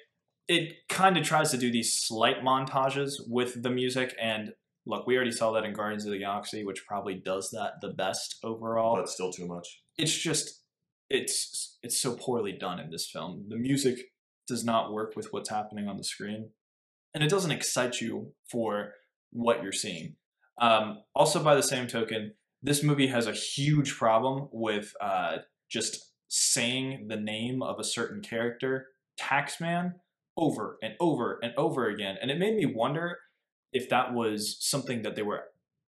it 0.48 0.88
kind 0.90 1.18
of 1.18 1.24
tries 1.24 1.52
to 1.52 1.58
do 1.58 1.72
these 1.72 1.94
slight 1.94 2.42
montages 2.44 3.14
with 3.28 3.64
the 3.64 3.70
music 3.70 4.16
and 4.22 4.54
look 4.86 5.06
we 5.08 5.16
already 5.16 5.32
saw 5.32 5.52
that 5.54 5.66
in 5.66 5.74
guardians 5.74 6.06
of 6.06 6.12
the 6.12 6.20
galaxy 6.20 6.64
which 6.64 6.86
probably 6.88 7.16
does 7.16 7.50
that 7.52 7.74
the 7.82 7.90
best 7.90 8.38
overall 8.44 8.96
but 8.96 9.10
still 9.10 9.32
too 9.34 9.48
much. 9.48 9.82
it's 9.98 10.14
just 10.16 10.62
it's 11.10 11.78
it's 11.84 12.00
so 12.00 12.16
poorly 12.16 12.52
done 12.54 12.80
in 12.80 12.90
this 12.92 13.10
film 13.10 13.46
the 13.50 13.58
music 13.58 13.98
does 14.48 14.64
not 14.64 14.94
work 14.94 15.16
with 15.16 15.28
what's 15.32 15.50
happening 15.50 15.88
on 15.88 15.98
the 15.98 16.04
screen 16.04 16.50
and 17.14 17.24
it 17.24 17.30
doesn't 17.30 17.52
excite 17.52 18.00
you 18.02 18.32
for 18.50 18.94
what 19.32 19.62
you're 19.64 19.72
seeing 19.72 20.16
um, 20.60 21.00
also 21.14 21.44
by 21.44 21.56
the 21.56 21.64
same 21.64 21.88
token 21.88 22.34
this 22.64 22.82
movie 22.82 23.08
has 23.08 23.28
a 23.28 23.34
huge 23.34 23.96
problem 23.96 24.50
with 24.52 24.94
uh, 25.00 25.38
just 25.70 26.14
saying 26.28 27.06
the 27.08 27.18
name 27.18 27.62
of 27.62 27.80
a 27.80 27.84
certain 27.84 28.22
character 28.22 28.88
taxman 29.20 29.94
over 30.38 30.78
and 30.82 30.94
over 31.00 31.40
and 31.42 31.54
over 31.58 31.88
again 31.88 32.18
and 32.22 32.32
it 32.32 32.40
made 32.40 32.56
me 32.56 32.66
wonder 32.66 33.18
if 33.72 33.90
that 33.90 34.14
was 34.14 34.58
something 34.60 35.02
that 35.04 35.16
they 35.16 35.22
were 35.22 35.44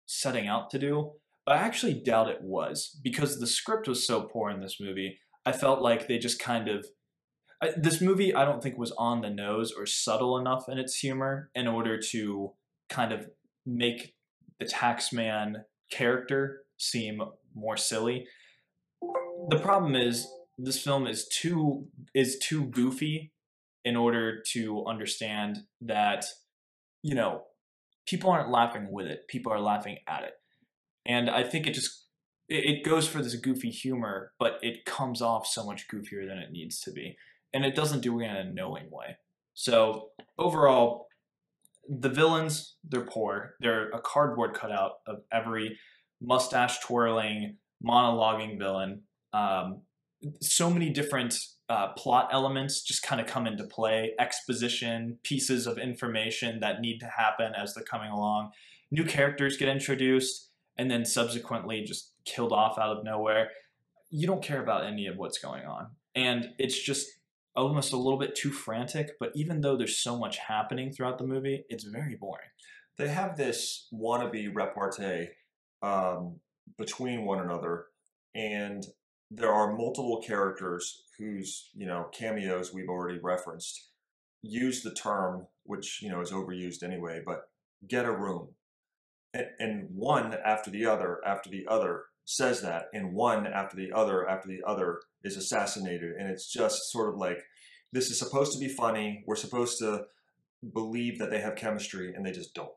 setting 0.06 0.46
out 0.46 0.70
to 0.70 0.78
do 0.78 1.12
but 1.46 1.56
I 1.56 1.60
actually 1.60 1.94
doubt 1.94 2.28
it 2.28 2.42
was 2.42 2.98
because 3.02 3.38
the 3.38 3.46
script 3.46 3.86
was 3.86 4.04
so 4.04 4.22
poor 4.22 4.50
in 4.50 4.60
this 4.60 4.80
movie. 4.80 5.18
I 5.46 5.52
felt 5.52 5.80
like 5.80 6.08
they 6.08 6.18
just 6.18 6.40
kind 6.40 6.68
of. 6.68 6.86
I, 7.62 7.70
this 7.74 8.02
movie, 8.02 8.34
I 8.34 8.44
don't 8.44 8.62
think 8.62 8.76
was 8.76 8.92
on 8.98 9.22
the 9.22 9.30
nose 9.30 9.72
or 9.72 9.86
subtle 9.86 10.36
enough 10.36 10.68
in 10.68 10.76
its 10.76 10.96
humor 10.96 11.50
in 11.54 11.66
order 11.66 11.98
to 12.10 12.52
kind 12.90 13.12
of 13.12 13.28
make 13.64 14.14
the 14.58 14.66
taxman 14.66 15.64
character 15.90 16.62
seem 16.76 17.22
more 17.54 17.76
silly. 17.76 18.26
The 19.50 19.58
problem 19.58 19.94
is 19.94 20.26
this 20.58 20.82
film 20.82 21.06
is 21.06 21.28
too 21.28 21.86
is 22.14 22.38
too 22.38 22.66
goofy 22.66 23.32
in 23.84 23.96
order 23.96 24.42
to 24.52 24.84
understand 24.86 25.58
that 25.80 26.24
you 27.02 27.14
know 27.14 27.42
people 28.06 28.30
aren't 28.30 28.50
laughing 28.50 28.90
with 28.90 29.06
it 29.06 29.28
people 29.28 29.52
are 29.52 29.60
laughing 29.60 29.98
at 30.08 30.24
it 30.24 30.32
and 31.06 31.30
I 31.30 31.44
think 31.44 31.66
it 31.66 31.74
just 31.74 32.06
it, 32.48 32.84
goes 32.84 33.08
for 33.08 33.22
this 33.22 33.34
goofy 33.34 33.70
humor, 33.70 34.32
but 34.38 34.58
it 34.62 34.84
comes 34.84 35.22
off 35.22 35.46
so 35.46 35.64
much 35.64 35.88
goofier 35.88 36.26
than 36.28 36.38
it 36.38 36.52
needs 36.52 36.80
to 36.80 36.92
be, 36.92 37.16
and 37.52 37.64
it 37.64 37.74
doesn't 37.74 38.00
do 38.00 38.20
it 38.20 38.24
in 38.24 38.36
a 38.36 38.44
knowing 38.44 38.90
way. 38.90 39.16
So 39.54 40.10
overall, 40.38 41.05
the 41.88 42.08
villains 42.08 42.76
they're 42.88 43.06
poor. 43.06 43.54
They're 43.60 43.90
a 43.90 44.00
cardboard 44.00 44.54
cutout 44.54 44.92
of 45.06 45.18
every 45.32 45.78
mustache 46.20 46.80
twirling, 46.80 47.56
monologuing 47.84 48.58
villain. 48.58 49.02
Um, 49.32 49.82
so 50.40 50.70
many 50.70 50.90
different 50.90 51.38
uh, 51.68 51.88
plot 51.94 52.28
elements 52.32 52.82
just 52.82 53.02
kind 53.02 53.20
of 53.20 53.26
come 53.26 53.46
into 53.46 53.64
play 53.64 54.12
exposition 54.18 55.18
pieces 55.24 55.66
of 55.66 55.78
information 55.78 56.60
that 56.60 56.80
need 56.80 56.98
to 56.98 57.06
happen 57.06 57.52
as 57.56 57.74
they're 57.74 57.84
coming 57.84 58.10
along 58.10 58.50
new 58.92 59.04
characters 59.04 59.56
get 59.56 59.68
introduced 59.68 60.50
and 60.78 60.90
then 60.90 61.04
subsequently 61.04 61.82
just 61.82 62.12
killed 62.24 62.52
off 62.52 62.78
out 62.78 62.96
of 62.96 63.04
nowhere 63.04 63.50
you 64.10 64.26
don't 64.28 64.42
care 64.42 64.62
about 64.62 64.84
any 64.84 65.06
of 65.06 65.16
what's 65.16 65.38
going 65.38 65.64
on 65.64 65.88
and 66.14 66.50
it's 66.58 66.80
just 66.80 67.08
almost 67.56 67.92
a 67.92 67.96
little 67.96 68.18
bit 68.18 68.34
too 68.34 68.50
frantic 68.50 69.10
but 69.18 69.32
even 69.34 69.60
though 69.60 69.76
there's 69.76 69.98
so 69.98 70.18
much 70.18 70.38
happening 70.38 70.92
throughout 70.92 71.18
the 71.18 71.26
movie 71.26 71.64
it's 71.68 71.84
very 71.84 72.16
boring. 72.16 72.48
They 72.98 73.08
have 73.08 73.36
this 73.36 73.88
wannabe 73.92 74.54
repartee 74.54 75.28
um, 75.82 76.40
between 76.78 77.24
one 77.24 77.40
another, 77.40 77.86
and 78.34 78.86
there 79.30 79.52
are 79.52 79.76
multiple 79.76 80.22
characters 80.26 81.02
whose 81.18 81.70
you 81.74 81.86
know 81.86 82.08
cameos 82.12 82.72
we've 82.72 82.88
already 82.88 83.18
referenced 83.22 83.90
use 84.42 84.82
the 84.82 84.94
term, 84.94 85.46
which 85.64 86.00
you 86.02 86.08
know 86.08 86.20
is 86.20 86.32
overused 86.32 86.82
anyway, 86.82 87.20
but 87.24 87.42
get 87.86 88.06
a 88.06 88.12
room, 88.12 88.48
and, 89.34 89.46
and 89.58 89.88
one 89.94 90.34
after 90.44 90.70
the 90.70 90.86
other 90.86 91.20
after 91.26 91.50
the 91.50 91.66
other 91.68 92.04
says 92.26 92.60
that, 92.60 92.84
and 92.92 93.14
one 93.14 93.46
after 93.46 93.76
the 93.76 93.90
other 93.94 94.28
after 94.28 94.48
the 94.48 94.60
other 94.66 95.00
is 95.24 95.36
assassinated, 95.38 96.12
and 96.18 96.28
it's 96.28 96.52
just 96.52 96.90
sort 96.92 97.08
of 97.08 97.16
like 97.18 97.38
this 97.92 98.10
is 98.10 98.18
supposed 98.18 98.52
to 98.52 98.58
be 98.58 98.68
funny. 98.68 99.24
We're 99.26 99.36
supposed 99.36 99.78
to 99.78 100.02
believe 100.74 101.18
that 101.18 101.30
they 101.30 101.40
have 101.40 101.56
chemistry, 101.56 102.12
and 102.14 102.26
they 102.26 102.32
just 102.32 102.54
don't. 102.54 102.68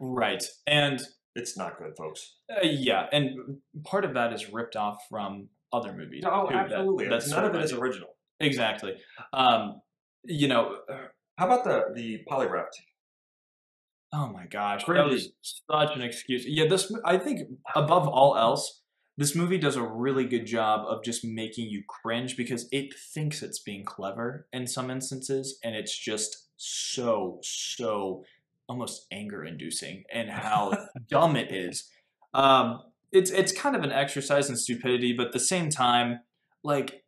right 0.00 0.42
and 0.66 1.00
It's 1.34 1.56
not 1.56 1.78
good, 1.78 1.92
folks. 1.96 2.36
uh, 2.50 2.66
yeah 2.66 3.06
and 3.12 3.58
part 3.84 4.04
of 4.04 4.14
that 4.14 4.32
is 4.32 4.50
ripped 4.52 4.74
off 4.76 4.96
from 5.10 5.48
other 5.72 5.92
movies 5.92 6.24
too, 6.70 6.96
that- 6.98 7.10
that's 7.10 7.30
None 7.30 7.44
of 7.44 7.54
it 7.54 7.62
is 7.62 7.72
original. 7.74 8.08
exactly 8.40 8.94
um, 9.34 9.80
you 10.24 10.48
know 10.48 10.78
How 11.36 11.46
about 11.46 11.64
the 11.64 11.84
the 11.94 12.18
polygraph? 12.30 12.72
Oh 14.12 14.28
my 14.32 14.46
gosh, 14.46 14.84
that 14.86 15.04
was 15.04 15.32
such 15.42 15.94
an 15.94 16.02
excuse. 16.02 16.44
Yeah, 16.46 16.66
this 16.66 16.90
I 17.04 17.18
think 17.18 17.42
above 17.74 18.08
all 18.08 18.36
else, 18.36 18.80
this 19.18 19.34
movie 19.34 19.58
does 19.58 19.76
a 19.76 19.82
really 19.82 20.24
good 20.24 20.46
job 20.46 20.86
of 20.88 21.04
just 21.04 21.24
making 21.24 21.68
you 21.68 21.82
cringe 21.86 22.36
because 22.36 22.68
it 22.72 22.94
thinks 23.12 23.42
it's 23.42 23.58
being 23.58 23.84
clever 23.84 24.46
in 24.52 24.66
some 24.66 24.90
instances, 24.90 25.58
and 25.62 25.74
it's 25.76 25.96
just 25.96 26.48
so 26.56 27.38
so 27.42 28.24
almost 28.68 29.06
anger 29.10 29.44
inducing 29.44 30.04
and 30.12 30.30
how 30.30 30.72
dumb 31.10 31.36
it 31.36 31.52
is. 31.52 31.90
Um, 32.32 32.82
it's 33.12 33.30
it's 33.30 33.52
kind 33.52 33.76
of 33.76 33.82
an 33.82 33.92
exercise 33.92 34.48
in 34.48 34.56
stupidity, 34.56 35.12
but 35.12 35.26
at 35.26 35.32
the 35.32 35.40
same 35.40 35.68
time, 35.68 36.20
like 36.62 37.04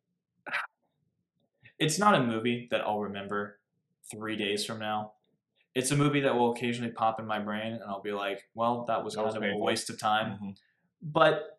it's 1.78 1.98
not 1.98 2.14
a 2.14 2.22
movie 2.22 2.68
that 2.70 2.82
I'll 2.82 3.00
remember 3.00 3.58
three 4.10 4.36
days 4.36 4.66
from 4.66 4.80
now. 4.80 5.12
It's 5.74 5.90
a 5.92 5.96
movie 5.96 6.20
that 6.20 6.34
will 6.34 6.52
occasionally 6.52 6.90
pop 6.92 7.20
in 7.20 7.26
my 7.26 7.38
brain, 7.38 7.74
and 7.74 7.82
I'll 7.84 8.02
be 8.02 8.12
like, 8.12 8.48
"Well, 8.54 8.84
that 8.86 9.04
was 9.04 9.14
That 9.14 9.20
kind 9.24 9.26
was 9.26 9.36
of 9.36 9.42
a 9.44 9.56
waste 9.56 9.88
of 9.90 9.98
time." 9.98 10.38
Mhm. 10.38 10.56
But 11.02 11.58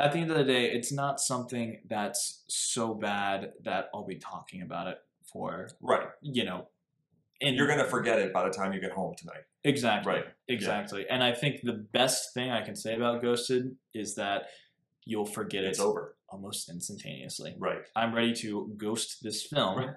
at 0.00 0.12
the 0.12 0.18
end 0.18 0.30
of 0.32 0.36
the 0.36 0.44
day, 0.44 0.72
it's 0.72 0.92
not 0.92 1.20
something 1.20 1.80
that's 1.86 2.42
so 2.48 2.94
bad 2.94 3.52
that 3.62 3.88
I'll 3.94 4.04
be 4.04 4.16
talking 4.18 4.62
about 4.62 4.88
it 4.88 4.98
for 5.32 5.68
Right. 5.80 6.08
you 6.20 6.44
know. 6.44 6.68
And 7.40 7.56
You're 7.56 7.66
gonna 7.68 7.84
forget 7.84 8.18
it 8.18 8.32
by 8.32 8.44
the 8.44 8.50
time 8.54 8.72
you 8.72 8.80
get 8.80 8.92
home 8.92 9.14
tonight. 9.16 9.44
exactly 9.64 10.12
Right. 10.12 10.26
exactly, 10.48 11.08
and 11.08 11.22
I 11.22 11.32
think 11.32 11.62
the 11.62 11.72
best 11.72 12.34
thing 12.34 12.50
I 12.50 12.62
can 12.62 12.74
say 12.74 12.94
about 12.96 13.22
Ghosted 13.22 13.76
is 13.94 14.16
that 14.16 14.48
you'll 15.04 15.24
forget 15.26 15.62
It's 15.64 15.78
it 15.78 15.82
over. 15.82 16.16
Almost 16.32 16.68
instantaneously. 16.70 17.54
Right. 17.58 17.82
I'm 17.94 18.14
ready 18.14 18.32
to 18.36 18.72
ghost 18.76 19.18
this 19.22 19.46
film 19.46 19.90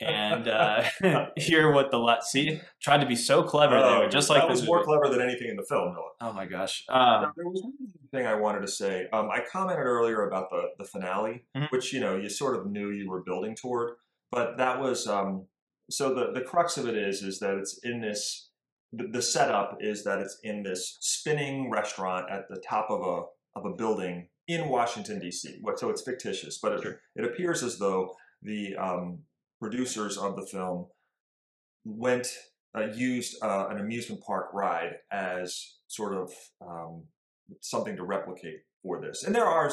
and 0.00 0.48
uh, 0.48 0.84
hear 1.36 1.72
what 1.72 1.90
the 1.90 1.98
let 1.98 2.22
see 2.24 2.60
tried 2.80 3.00
to 3.00 3.06
be 3.06 3.16
so 3.16 3.42
clever 3.42 3.74
there, 3.80 4.04
Oh, 4.04 4.08
just 4.08 4.30
like 4.30 4.42
that 4.42 4.48
this 4.48 4.60
was 4.60 4.66
more 4.66 4.76
movie. 4.78 4.86
clever 4.86 5.08
than 5.08 5.20
anything 5.20 5.48
in 5.50 5.56
the 5.56 5.64
film, 5.68 5.92
Noah. 5.92 6.10
Oh 6.20 6.32
my 6.32 6.46
gosh! 6.46 6.84
Um, 6.88 7.32
there 7.36 7.46
was 7.48 7.62
one 7.62 7.72
thing 8.12 8.26
I 8.26 8.34
wanted 8.34 8.60
to 8.60 8.68
say. 8.68 9.08
Um, 9.12 9.28
I 9.30 9.40
commented 9.50 9.84
earlier 9.84 10.26
about 10.28 10.50
the 10.50 10.68
the 10.78 10.84
finale, 10.84 11.44
Mhm. 11.56 11.70
which 11.70 11.92
you 11.92 12.00
know 12.00 12.16
you 12.16 12.28
sort 12.28 12.56
of 12.58 12.66
knew 12.70 12.90
you 12.90 13.10
were 13.10 13.22
building 13.22 13.56
toward, 13.56 13.94
but 14.30 14.56
that 14.58 14.80
was 14.80 15.06
um, 15.08 15.46
so 15.90 16.14
the 16.14 16.30
the 16.32 16.42
crux 16.42 16.76
of 16.78 16.86
it 16.86 16.96
is 16.96 17.22
is 17.22 17.40
that 17.40 17.56
it's 17.56 17.78
in 17.82 18.00
this. 18.00 18.48
The, 18.94 19.08
the 19.08 19.22
setup 19.22 19.78
is 19.80 20.04
that 20.04 20.18
it's 20.18 20.38
in 20.42 20.62
this 20.62 20.98
spinning 21.00 21.70
restaurant 21.70 22.30
at 22.30 22.42
the 22.50 22.60
top 22.60 22.88
of 22.90 23.00
a 23.00 23.22
of 23.58 23.64
a 23.64 23.74
building 23.74 24.28
in 24.54 24.68
Washington 24.68 25.18
D.C. 25.20 25.60
So 25.76 25.90
it's 25.90 26.02
fictitious, 26.02 26.58
but 26.62 26.72
it, 26.72 26.82
Sure. 26.82 27.00
it 27.16 27.24
appears 27.24 27.62
as 27.62 27.78
though 27.78 28.14
the 28.42 28.76
um, 28.76 29.18
producers 29.60 30.16
of 30.18 30.36
the 30.36 30.46
film 30.46 30.86
went 31.84 32.28
uh, 32.76 32.86
used 32.94 33.36
uh, 33.42 33.66
an 33.70 33.78
amusement 33.78 34.22
park 34.22 34.46
ride 34.54 34.94
as 35.10 35.76
sort 35.88 36.14
of 36.14 36.32
um, 36.66 37.02
something 37.60 37.96
to 37.96 38.04
replicate 38.04 38.60
for 38.82 39.00
this. 39.00 39.24
And 39.24 39.34
there 39.34 39.44
are 39.44 39.70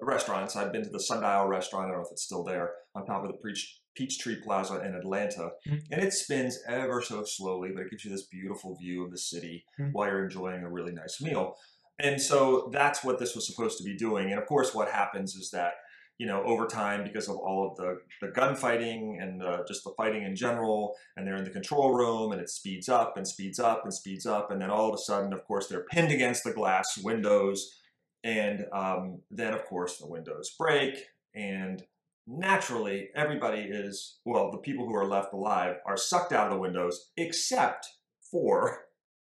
restaurants. 0.00 0.56
I've 0.56 0.72
been 0.72 0.82
to 0.84 0.88
the 0.90 1.00
Sundial 1.00 1.46
restaurant. 1.46 1.86
I 1.86 1.88
don't 1.90 1.98
know 1.98 2.06
if 2.06 2.12
it's 2.12 2.22
still 2.22 2.42
there 2.44 2.70
on 2.94 3.04
top 3.04 3.22
of 3.24 3.30
the 3.30 3.36
Peach, 3.44 3.80
Peachtree 3.94 4.36
Plaza 4.42 4.80
in 4.80 4.94
Atlanta. 4.94 5.50
Mhm. 5.68 5.82
And 5.90 6.02
it 6.02 6.12
spins 6.14 6.58
ever 6.66 7.02
so 7.02 7.24
slowly, 7.24 7.70
but 7.74 7.82
it 7.82 7.90
gives 7.90 8.04
you 8.06 8.10
this 8.10 8.26
beautiful 8.26 8.74
view 8.76 9.04
of 9.04 9.10
the 9.10 9.18
city 9.18 9.66
Mhm. 9.78 9.92
while 9.92 10.08
you're 10.08 10.24
enjoying 10.24 10.62
a 10.64 10.70
really 10.70 10.92
nice 10.92 11.20
meal. 11.20 11.56
And 12.02 12.20
so 12.20 12.70
that's 12.72 13.04
what 13.04 13.18
this 13.18 13.34
was 13.34 13.46
supposed 13.46 13.78
to 13.78 13.84
be 13.84 13.96
doing. 13.96 14.30
And 14.30 14.40
of 14.40 14.46
course, 14.46 14.74
what 14.74 14.90
happens 14.90 15.34
is 15.34 15.50
that 15.50 15.74
you 16.20 16.26
know, 16.26 16.42
over 16.44 16.66
time, 16.66 17.02
because 17.02 17.30
of 17.30 17.36
all 17.36 17.70
of 17.70 17.76
the, 17.78 17.96
the 18.20 18.30
gunfighting 18.30 19.18
and 19.22 19.42
uh, 19.42 19.62
just 19.66 19.82
the 19.84 19.94
fighting 19.96 20.22
in 20.22 20.36
general, 20.36 20.94
and 21.16 21.26
they're 21.26 21.38
in 21.38 21.44
the 21.44 21.50
control 21.50 21.94
room, 21.94 22.30
and 22.32 22.42
it 22.42 22.50
speeds 22.50 22.90
up 22.90 23.16
and 23.16 23.26
speeds 23.26 23.58
up 23.58 23.84
and 23.84 23.94
speeds 23.94 24.26
up, 24.26 24.50
and 24.50 24.60
then 24.60 24.68
all 24.68 24.86
of 24.86 24.94
a 24.94 24.98
sudden, 24.98 25.32
of 25.32 25.42
course, 25.46 25.66
they're 25.66 25.86
pinned 25.90 26.12
against 26.12 26.44
the 26.44 26.52
glass 26.52 26.98
windows, 27.02 27.74
and 28.22 28.66
um, 28.70 29.22
then, 29.30 29.54
of 29.54 29.64
course, 29.64 29.96
the 29.96 30.06
windows 30.06 30.54
break, 30.58 31.06
and 31.34 31.84
naturally, 32.26 33.08
everybody 33.16 33.62
is 33.62 34.18
well, 34.26 34.50
the 34.50 34.58
people 34.58 34.84
who 34.84 34.94
are 34.94 35.08
left 35.08 35.32
alive 35.32 35.76
are 35.86 35.96
sucked 35.96 36.34
out 36.34 36.48
of 36.48 36.52
the 36.52 36.60
windows, 36.60 37.12
except 37.16 37.88
for 38.30 38.89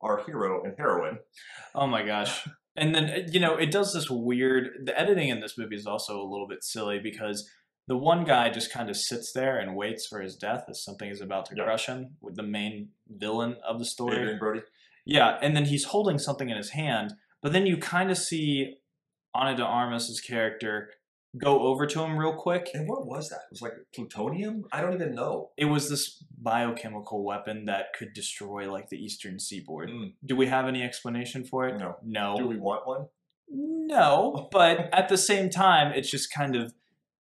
our 0.05 0.23
hero 0.25 0.63
and 0.63 0.75
heroine. 0.79 1.19
Oh 1.75 1.87
my 1.87 2.05
gosh. 2.05 2.47
And 2.77 2.95
then, 2.95 3.05
uh, 3.11 3.29
you 3.31 3.41
know, 3.41 3.57
it 3.57 3.71
does 3.71 3.93
this 3.93 4.09
weird. 4.11 4.85
The 4.85 4.99
editing 4.99 5.29
in 5.29 5.41
this 5.41 5.57
movie 5.57 5.77
is 5.77 5.87
also 5.87 6.21
a 6.21 6.29
little 6.29 6.47
bit 6.49 6.63
silly 6.63 6.99
because 6.99 7.49
the 7.87 7.97
one 7.97 8.25
guy 8.25 8.51
just 8.51 8.73
kind 8.73 8.89
of 8.91 8.97
sits 8.97 9.33
there 9.33 9.59
and 9.59 9.77
waits 9.77 10.07
for 10.07 10.21
his 10.21 10.37
death 10.37 10.65
as 10.69 10.83
something 10.83 11.09
is 11.11 11.21
about 11.21 11.47
to 11.47 11.55
Yeah. 11.57 11.65
crush 11.65 11.87
him 11.87 12.17
with 12.21 12.35
the 12.37 12.43
main 12.43 12.91
villain 13.09 13.57
of 13.67 13.79
the 13.79 13.85
story. 13.85 14.17
Adrien 14.19 14.39
Brody. 14.39 14.61
Yeah, 15.05 15.39
and 15.43 15.55
then 15.57 15.67
he's 15.67 15.85
holding 15.85 16.19
something 16.19 16.49
in 16.49 16.57
his 16.57 16.71
hand, 16.71 17.15
but 17.43 17.53
then 17.53 17.67
you 17.67 17.77
kind 17.77 18.11
of 18.11 18.17
see 18.19 18.77
Ana 19.35 19.57
de 19.57 19.63
Armas's 19.63 20.21
character 20.21 20.91
go 21.37 21.63
over 21.63 21.87
to 21.87 22.01
him 22.03 22.17
real 22.17 22.35
quick. 22.35 22.69
And 22.75 22.89
what 22.89 23.07
was 23.07 23.29
that? 23.31 23.37
It 23.37 23.53
was 23.53 23.63
like 23.63 23.73
plutonium? 23.95 24.65
I 24.73 24.81
don't 24.81 24.95
even 24.95 25.15
know. 25.15 25.51
It 25.57 25.65
was 25.67 25.89
this 25.89 26.23
biochemical 26.41 27.25
weapon 27.25 27.65
that 27.67 27.93
could 27.99 28.13
destroy 28.15 28.71
like 28.71 28.89
the 28.89 29.03
eastern 29.03 29.39
seaboard. 29.39 29.91
Mm, 29.91 30.13
Do 30.25 30.37
we 30.37 30.47
have 30.47 30.67
any 30.67 30.83
explanation 30.83 31.45
for 31.45 31.67
it? 31.69 31.79
no. 31.79 31.97
No. 32.05 32.37
Do 32.37 32.47
we 32.47 32.57
want 32.57 32.87
one? 32.87 33.07
No, 33.49 34.49
but 34.53 34.89
at 34.93 35.09
the 35.09 35.19
same 35.19 35.51
time, 35.51 35.93
it's 35.93 36.11
just 36.11 36.33
kind 36.33 36.57
of, 36.57 36.73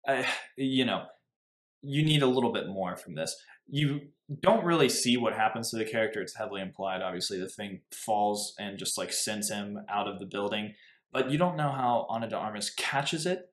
uh, 0.07 0.23
you 0.57 0.85
know, 0.85 1.05
you 1.83 2.05
need 2.05 2.23
a 2.23 2.27
little 2.27 2.53
bit 2.53 2.69
more 2.69 2.97
from 2.97 3.15
this. 3.15 3.37
You 3.69 4.01
don't 4.41 4.65
really 4.65 4.89
see 4.89 5.17
what 5.17 5.35
happens 5.35 5.71
to 5.71 5.77
the 5.77 5.85
character. 5.85 6.21
It's 6.21 6.37
heavily 6.37 6.63
implied. 6.63 7.03
Obviously, 7.03 7.39
the 7.39 7.49
thing 7.49 7.81
falls 7.93 8.55
and 8.59 8.79
just 8.79 8.97
like 8.97 9.13
sends 9.13 9.51
him 9.51 9.79
out 9.89 10.09
of 10.09 10.19
the 10.21 10.27
building, 10.27 10.75
but 11.13 11.31
you 11.31 11.39
don't 11.39 11.57
know 11.57 11.71
how 11.71 12.07
Ana 12.09 12.29
de 12.29 12.37
Armas 12.37 12.71
catches 12.71 13.27
it 13.27 13.51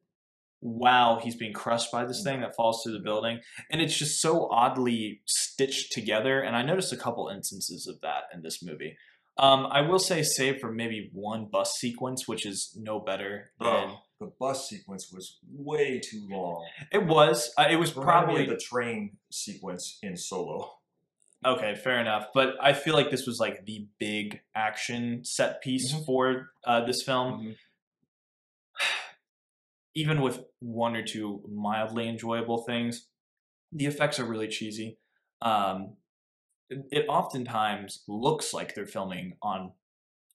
while 0.66 1.20
he's 1.20 1.36
being 1.36 1.52
crushed 1.52 1.92
by 1.92 2.06
this 2.06 2.24
thing 2.24 2.40
that 2.40 2.56
falls 2.56 2.82
through 2.82 2.94
the 2.94 3.04
building. 3.04 3.40
And 3.70 3.82
it's 3.82 3.98
just 3.98 4.22
so 4.22 4.48
oddly 4.50 5.22
stitched 5.26 5.92
together. 5.92 6.40
And 6.40 6.56
I 6.56 6.62
noticed 6.62 6.94
a 6.94 6.98
couple 6.98 7.28
instances 7.28 7.86
of 7.86 8.00
that 8.02 8.24
in 8.34 8.42
this 8.44 8.64
movie. 8.64 8.96
Um, 9.38 9.68
I 9.70 9.82
will 9.82 10.00
say, 10.00 10.24
save 10.24 10.60
for 10.62 10.72
maybe 10.72 11.10
one 11.12 11.48
bus 11.52 11.74
sequence, 11.74 12.28
which 12.28 12.46
is 12.46 12.72
no 12.80 13.00
better 13.00 13.52
than 13.60 13.68
Oh, 13.68 13.98
the 14.22 14.32
bus 14.40 14.70
sequence 14.70 15.12
was 15.12 15.40
way 15.52 16.00
too 16.00 16.26
long. 16.30 16.66
it 16.92 17.06
was. 17.08 17.52
Uh, 17.58 17.66
it 17.70 17.76
was 17.78 17.92
probably 17.92 18.46
the 18.46 18.56
train 18.58 19.18
sequence 19.32 19.98
in 20.02 20.16
Solo. 20.16 20.72
okay, 21.46 21.76
fair 21.76 22.00
enough. 22.00 22.28
But 22.34 22.56
I 22.62 22.72
feel 22.72 22.94
like 22.94 23.10
this 23.12 23.26
was 23.28 23.38
like 23.40 23.66
the 23.66 23.88
big 24.00 24.40
action 24.56 25.26
set 25.26 25.62
piece 25.62 25.94
Mhm. 25.94 26.06
for 26.06 26.52
uh, 26.64 26.86
this 26.86 27.04
film. 27.04 27.34
Mhm. 27.34 27.56
Even 29.96 30.22
with 30.22 30.42
one 30.60 30.96
or 30.96 31.04
two 31.04 31.42
mildly 31.52 32.08
enjoyable 32.08 32.64
things, 32.64 33.08
the 33.72 33.86
effects 33.86 34.20
are 34.20 34.26
really 34.26 34.48
cheesy. 34.48 34.98
Um, 35.42 35.96
it, 36.70 37.06
oftentimes 37.08 38.04
looks 38.08 38.54
like 38.54 38.74
they're 38.74 38.86
filming 38.88 39.34
on 39.42 39.74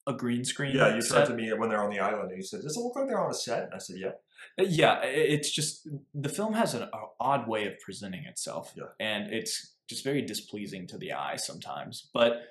a 0.07 0.13
green 0.13 0.45
screen. 0.45 0.77
Yeah, 0.77 0.95
you 0.95 1.01
set. 1.03 1.27
said 1.27 1.29
to 1.29 1.35
me 1.35 1.53
when 1.53 1.69
they're 1.69 1.83
on 1.83 1.91
the 1.91 1.99
island, 1.99 2.31
and 2.31 2.37
you 2.39 2.43
said, 2.43 2.63
"Does 2.63 2.77
it 2.77 2.81
look 2.81 2.95
like 2.97 3.09
they're 3.09 3.21
on 3.23 3.31
a 3.31 3.35
set?" 3.35 3.65
And 3.65 3.75
I 3.75 3.79
said, 3.79 3.97
"Yeah." 3.99 4.13
Uh, 4.59 4.63
Yeah, 4.69 5.01
it's 5.03 5.51
just 5.51 5.89
the 6.15 6.29
film 6.29 6.55
has 6.55 6.75
an 6.75 6.89
odd 7.21 7.49
way 7.49 7.67
of 7.67 7.79
presenting 7.81 8.25
itself, 8.25 8.73
Yeah. 8.77 8.85
and 9.01 9.33
it's 9.33 9.75
just 9.89 10.05
very 10.05 10.23
displeasing 10.23 10.87
to 10.89 10.99
the 10.99 11.13
eye 11.13 11.37
sometimes. 11.37 12.09
But 12.15 12.43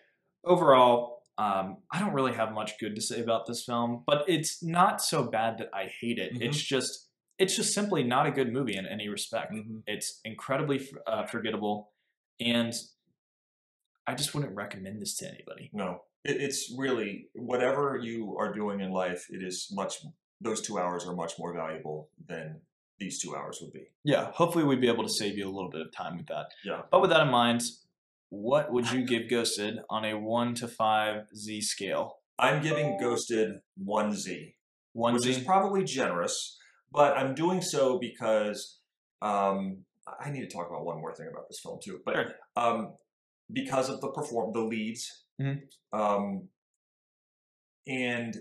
overall, 0.43 1.16
um, 1.38 1.78
I 1.91 2.00
don't 2.00 2.13
really 2.13 2.34
have 2.34 2.52
much 2.54 2.80
good 2.80 2.95
to 2.95 3.02
say 3.02 3.21
about 3.21 3.45
this 3.47 3.63
film. 3.63 4.04
But 4.08 4.23
it's 4.28 4.63
not 4.63 5.02
so 5.02 5.23
bad 5.30 5.58
that 5.60 5.69
I 5.73 5.86
hate 6.02 6.17
it. 6.17 6.34
Mhm. 6.34 6.41
It's 6.41 6.62
just 6.62 7.10
it's 7.39 7.56
just 7.56 7.71
simply 7.73 8.04
not 8.04 8.26
a 8.26 8.32
good 8.32 8.52
movie 8.52 8.76
in 8.76 8.88
any 8.88 9.08
respect. 9.08 9.54
Mhm. 9.54 9.84
It's 9.86 10.19
incredibly 10.26 10.88
uh, 11.06 11.26
forgettable, 11.28 11.91
and 12.39 12.73
I 14.08 14.15
just 14.15 14.34
wouldn't 14.34 14.56
recommend 14.56 15.02
this 15.02 15.15
to 15.17 15.28
anybody. 15.28 15.69
No, 15.73 16.02
it, 16.23 16.41
it's 16.41 16.73
really 16.78 17.30
whatever 17.36 17.97
you 18.02 18.36
are 18.39 18.54
doing 18.54 18.80
in 18.80 18.91
life. 18.91 19.28
It 19.30 19.43
is 19.43 19.67
much. 19.71 19.95
Those 20.41 20.62
two 20.62 20.78
hours 20.80 21.06
are 21.06 21.15
much 21.15 21.34
more 21.39 21.54
valuable 21.54 22.10
than 22.28 22.62
these 23.00 23.19
two 23.21 23.36
hours 23.36 23.60
would 23.62 23.71
be. 23.73 23.88
Yeah, 24.04 24.32
hopefully 24.32 24.63
we'd 24.63 24.82
be 24.82 24.88
able 24.88 25.04
to 25.04 25.10
save 25.10 25.38
you 25.38 25.45
a 25.47 25.54
little 25.54 25.69
bit 25.69 25.82
of 25.82 25.91
time 25.91 26.17
with 26.17 26.28
that. 26.28 26.47
Yeah. 26.65 26.82
But 26.91 27.02
with 27.02 27.10
that 27.12 27.21
in 27.21 27.30
mind, 27.30 27.62
what 28.30 28.72
would 28.72 28.92
you 28.92 29.06
give 29.06 29.30
Ghosted 29.30 29.80
on 29.90 30.06
a 30.06 30.13
one 30.18 30.54
to 30.56 30.68
five 30.68 31.28
Z 31.36 31.62
scale? 31.62 32.18
I'm 32.40 32.62
giving 32.62 32.98
Ghosted 33.00 33.60
one 33.78 34.13
Z. 34.13 34.56
One 34.94 35.13
which 35.13 35.26
is 35.28 35.40
probably 35.40 35.84
generous, 35.84 36.58
but 36.92 37.16
I'm 37.18 37.36
doing 37.36 37.62
so 37.62 38.00
because 38.00 38.80
um, 39.22 39.80
I 40.20 40.30
need 40.32 40.42
to 40.42 40.48
talk 40.48 40.68
about 40.70 40.86
one 40.86 41.00
more 41.00 41.13
thing 41.13 41.28
about 41.32 41.48
this 41.50 41.60
film 41.60 41.80
too. 41.84 42.00
But 42.06 42.16
Sure. 42.16 42.26
um, 42.56 42.94
because 43.52 43.90
of 43.90 44.02
the 44.02 44.10
perform 44.12 44.54
the 44.54 44.62
leads, 44.62 45.24
Mhm. 45.40 45.62
um, 45.94 46.50
and 47.88 48.36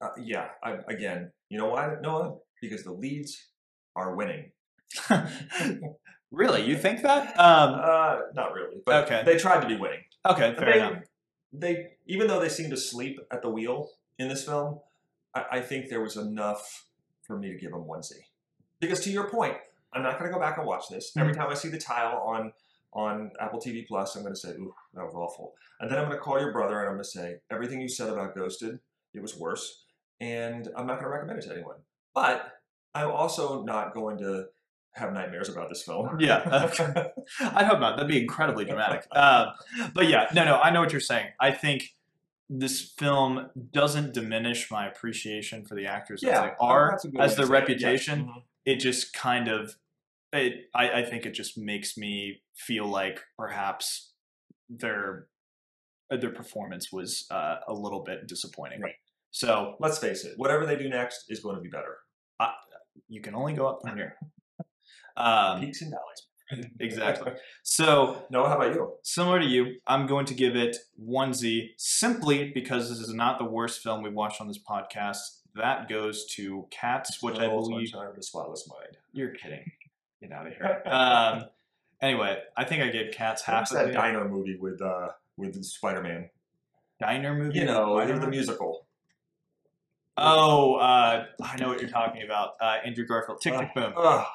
uh, 0.00 0.10
yeah, 0.22 0.48
I, 0.62 0.76
again, 0.88 1.32
you 1.48 1.58
know 1.58 1.68
why, 1.70 1.94
Noah? 2.00 2.36
Because 2.60 2.84
the 2.84 2.92
leads 2.92 3.50
are 3.96 4.14
winning. 4.14 4.52
really, 6.36 6.62
you 6.66 6.76
think 6.76 7.02
that? 7.02 7.38
Um, 7.38 7.74
Uh, 7.82 8.20
not 8.34 8.52
really, 8.52 8.76
but 8.84 9.04
Okay. 9.04 9.22
they 9.24 9.36
tried 9.38 9.60
to 9.62 9.66
be 9.66 9.76
winning. 9.76 10.04
okay, 10.24 10.54
fair 10.54 10.64
they, 10.72 10.78
enough. 10.78 11.02
they 11.52 11.96
even 12.06 12.26
though 12.28 12.40
they 12.40 12.48
seem 12.48 12.70
to 12.70 12.76
sleep 12.76 13.18
at 13.30 13.42
the 13.42 13.50
wheel 13.50 13.90
in 14.18 14.28
this 14.28 14.44
film, 14.44 14.80
I, 15.34 15.44
I 15.52 15.60
think 15.60 15.88
there 15.88 16.00
was 16.00 16.16
enough 16.16 16.84
for 17.26 17.36
me 17.38 17.48
to 17.52 17.58
give 17.58 17.72
them 17.72 17.86
one 17.86 18.02
Z. 18.02 18.14
Because 18.80 19.00
to 19.00 19.10
your 19.10 19.28
point, 19.28 19.56
I'm 19.92 20.02
not 20.02 20.18
going 20.18 20.30
to 20.30 20.34
go 20.34 20.40
back 20.40 20.58
and 20.58 20.66
watch 20.66 20.88
this. 20.90 21.12
Every 21.16 21.32
Mm-hmm. 21.32 21.40
time 21.40 21.50
I 21.50 21.54
see 21.54 21.68
the 21.68 21.78
tile 21.78 22.18
on 22.26 22.52
on 22.92 23.30
Apple 23.40 23.58
TV 23.60 23.86
Plus, 23.86 24.14
I'm 24.16 24.22
going 24.22 24.34
to 24.34 24.40
say, 24.40 24.50
"Ooh, 24.50 24.74
that 24.94 25.04
was 25.04 25.14
awful," 25.14 25.54
and 25.80 25.90
then 25.90 25.98
I'm 25.98 26.04
going 26.06 26.16
to 26.18 26.22
call 26.22 26.38
your 26.40 26.52
brother 26.52 26.78
and 26.80 26.88
I'm 26.88 26.94
going 26.94 27.04
to 27.04 27.10
say, 27.10 27.36
"Everything 27.50 27.80
you 27.80 27.88
said 27.88 28.08
about 28.08 28.34
Ghosted, 28.36 28.78
it 29.14 29.20
was 29.20 29.36
worse," 29.36 29.84
and 30.20 30.68
I'm 30.76 30.86
not 30.86 30.94
going 31.00 31.04
to 31.10 31.10
recommend 31.10 31.38
it 31.40 31.46
to 31.46 31.52
anyone. 31.54 31.76
But 32.14 32.52
I'm 32.94 33.10
also 33.10 33.62
not 33.64 33.92
going 33.94 34.16
to 34.18 34.46
have 34.96 35.12
nightmares 35.12 35.48
about 35.48 35.68
this 35.68 35.82
film. 35.82 36.18
Yeah. 36.18 36.40
I 37.40 37.64
hope 37.64 37.80
not. 37.80 37.96
That'd 37.96 38.08
be 38.08 38.20
incredibly 38.20 38.64
dramatic. 38.64 39.06
Uh, 39.16 39.52
but 39.94 40.08
yeah, 40.08 40.26
no, 40.34 40.44
no, 40.44 40.56
I 40.56 40.70
know 40.70 40.80
what 40.80 40.92
you're 40.92 41.00
saying. 41.00 41.28
I 41.40 41.50
think 41.50 41.94
this 42.50 42.92
film 42.98 43.48
doesn't 43.72 44.12
diminish 44.12 44.70
my 44.70 44.86
appreciation 44.86 45.64
for 45.64 45.74
the 45.74 45.86
actors 45.86 46.22
as 46.22 46.30
they 46.30 46.50
are, 46.60 46.98
as 47.18 47.36
their 47.36 47.46
say 47.46 47.50
it, 47.50 47.54
reputation. 47.54 48.24
Mhm. 48.26 48.42
It 48.64 48.76
just 48.76 49.12
kind 49.14 49.48
of, 49.48 49.76
it. 50.32 50.68
I, 50.74 50.90
I 51.00 51.02
think 51.04 51.24
it 51.24 51.32
just 51.32 51.56
makes 51.56 51.96
me 51.96 52.42
feel 52.54 52.86
like 52.86 53.20
perhaps 53.38 54.12
their 54.68 55.28
uh, 56.10 56.16
their 56.16 56.30
performance 56.30 56.92
was 56.92 57.26
uh, 57.30 57.56
a 57.66 57.72
little 57.72 58.02
bit 58.04 58.26
disappointing. 58.26 58.80
Right. 58.82 58.94
So 59.30 59.76
Let's 59.80 59.98
face 59.98 60.24
it, 60.24 60.34
whatever 60.36 60.66
they 60.66 60.76
do 60.76 60.88
next 60.88 61.24
is 61.28 61.40
going 61.40 61.56
to 61.56 61.62
be 61.62 61.68
better. 61.68 61.96
you 63.08 63.20
can 63.20 63.34
only 63.34 63.54
go 63.54 63.66
up 63.66 63.80
from 63.82 63.96
here. 63.96 64.16
Um, 65.16 65.60
Peaks 65.60 65.82
and 65.82 65.90
valleys. 65.92 66.70
exactly. 66.80 67.32
So 67.62 68.24
Noah, 68.30 68.48
how 68.48 68.56
about 68.56 68.74
you? 68.74 68.92
similar 69.02 69.40
to 69.40 69.46
you, 69.46 69.76
I'm 69.86 70.06
going 70.06 70.26
to 70.26 70.34
give 70.34 70.54
it 70.54 70.76
one 70.94 71.34
Z 71.34 71.72
simply 71.76 72.52
because 72.54 72.88
this 72.88 73.00
is 73.00 73.12
not 73.12 73.38
the 73.38 73.44
worst 73.44 73.82
film 73.82 74.02
we've 74.02 74.12
watched 74.12 74.40
on 74.40 74.48
this 74.48 74.58
podcast. 74.58 75.18
That 75.54 75.88
goes 75.88 76.26
to 76.34 76.66
Cats, 76.70 77.22
which 77.22 77.38
I 77.38 77.48
believe 77.48 77.88
Sunshine 77.88 78.10
of 78.10 78.16
the 78.16 78.22
Spotless 78.22 78.68
Mind. 78.68 78.96
you're 79.12 79.30
kidding. 79.30 79.72
Get 80.20 80.32
out 80.32 80.46
of 80.46 80.52
here. 80.52 80.82
Um, 80.86 81.44
anyway, 82.00 82.38
I 82.56 82.64
think 82.64 82.82
I 82.82 82.88
gave 82.90 83.12
Cats 83.12 83.42
half 83.42 83.62
What's 83.62 83.72
that 83.72 83.92
diner 83.92 84.28
movie 84.28 84.56
with 84.56 84.80
uh 84.82 85.08
with 85.36 85.62
Spider 85.64 86.02
Man? 86.02 86.28
diner 87.00 87.34
movie. 87.34 87.58
You 87.58 87.64
know, 87.64 87.96
Spider-Man? 87.96 88.20
the 88.20 88.28
musical. 88.28 88.86
Oh, 90.18 90.76
uh, 90.76 91.26
I 91.42 91.56
know 91.56 91.68
what 91.68 91.80
you're 91.80 91.90
talking 91.90 92.22
about. 92.22 92.52
Uh, 92.60 92.78
Andrew 92.84 93.06
Garfield. 93.06 93.40
Tick 93.40 93.58
tick 93.58 93.74
boom. 93.74 93.92
Ugh, 93.96 94.26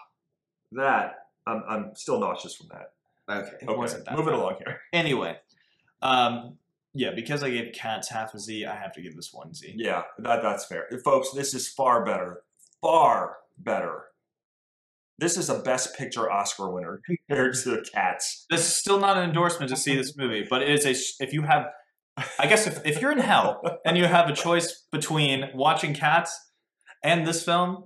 that 0.74 1.16
I'm 1.48 1.64
I'm 1.68 1.92
still 1.96 2.20
nauseous 2.20 2.56
from 2.56 2.68
that. 2.72 2.94
Okay, 3.30 3.56
it 3.62 3.70
Okay, 3.70 3.78
wasn't 3.78 4.06
that. 4.06 4.18
moving 4.18 4.34
along 4.34 4.56
here. 4.66 4.80
Anyway, 4.94 5.38
um, 6.02 6.58
yeah, 6.94 7.12
because 7.16 7.44
I 7.44 7.50
gave 7.50 7.74
Cats 7.74 8.10
half 8.10 8.34
a 8.34 8.40
Z, 8.40 8.66
I 8.66 8.76
have 8.76 8.92
to 8.94 9.02
give 9.02 9.16
this 9.16 9.30
one 9.32 9.54
Z. 9.54 9.74
Yeah, 9.78 10.04
that 10.20 10.42
that's 10.42 10.66
fair, 10.66 10.88
folks. 11.04 11.32
This 11.32 11.54
is 11.54 11.68
far 11.68 12.04
better, 12.06 12.42
far 12.82 13.38
better. 13.58 14.06
This 15.18 15.38
is 15.38 15.50
a 15.50 15.60
Best 15.60 15.96
Picture 15.96 16.32
Oscar 16.32 16.70
winner 16.72 17.00
compared 17.28 17.54
to 17.64 17.84
Cats. 17.94 18.46
This 18.50 18.62
is 18.62 18.74
still 18.74 19.00
not 19.00 19.18
an 19.18 19.24
endorsement 19.24 19.70
to 19.70 19.78
see 19.78 19.96
this 19.96 20.18
movie, 20.18 20.46
but 20.50 20.62
it 20.62 20.70
is 20.70 20.86
a. 20.86 21.24
If 21.24 21.32
you 21.32 21.44
have, 21.44 21.68
I 22.40 22.48
guess 22.48 22.66
if, 22.68 22.86
if 22.86 23.00
you're 23.02 23.12
in 23.12 23.20
hell 23.20 23.62
and 23.86 23.98
you 23.98 24.06
have 24.06 24.30
a 24.30 24.34
choice 24.34 24.86
between 24.92 25.50
watching 25.54 25.94
Cats 25.94 26.38
and 27.04 27.26
this 27.26 27.44
film, 27.46 27.86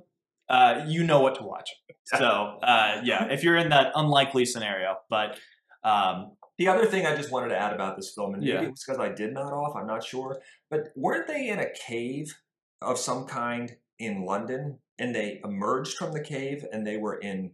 uh, 0.50 0.84
you 0.88 1.04
know 1.04 1.20
what 1.20 1.36
to 1.36 1.44
watch. 1.44 1.70
So 2.06 2.60
uh, 2.62 3.02
yeah, 3.04 3.26
if 3.32 3.44
you're 3.44 3.58
in 3.58 3.70
that 3.70 3.92
unlikely 3.96 4.46
scenario, 4.46 4.98
but 5.10 5.40
um, 5.84 6.32
The 6.58 6.68
other 6.70 6.86
thing 6.86 7.06
I 7.06 7.16
just 7.16 7.32
wanted 7.32 7.50
to 7.50 7.58
add 7.58 7.74
about 7.74 7.96
this 7.98 8.14
film, 8.16 8.34
and 8.34 8.42
maybe 8.44 8.54
Yeah. 8.54 8.62
it 8.64 8.72
was 8.72 8.84
because 8.86 9.00
I 9.00 9.10
did 9.10 9.34
nod 9.34 9.52
off, 9.52 9.76
I'm 9.76 9.88
not 9.88 10.04
sure, 10.04 10.40
but 10.70 10.90
weren't 10.96 11.28
they 11.28 11.50
in 11.50 11.60
a 11.60 11.68
cave 11.88 12.34
of 12.82 12.98
some 12.98 13.26
kind 13.26 13.76
in 14.00 14.24
London? 14.26 14.80
And 14.98 15.14
they 15.14 15.42
emerged 15.44 15.98
from 15.98 16.14
the 16.14 16.22
cave 16.22 16.64
and 16.72 16.88
they 16.88 16.96
were 16.98 17.18
in 17.18 17.52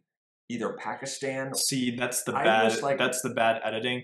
either 0.50 0.74
Pakistan. 0.74 1.56
see, 1.56 1.96
that's 1.96 2.24
the 2.24 2.36
I 2.36 2.44
bad. 2.44 2.82
like- 2.84 2.98
that's 3.00 3.22
the 3.22 3.32
bad 3.32 3.60
editing. 3.64 4.04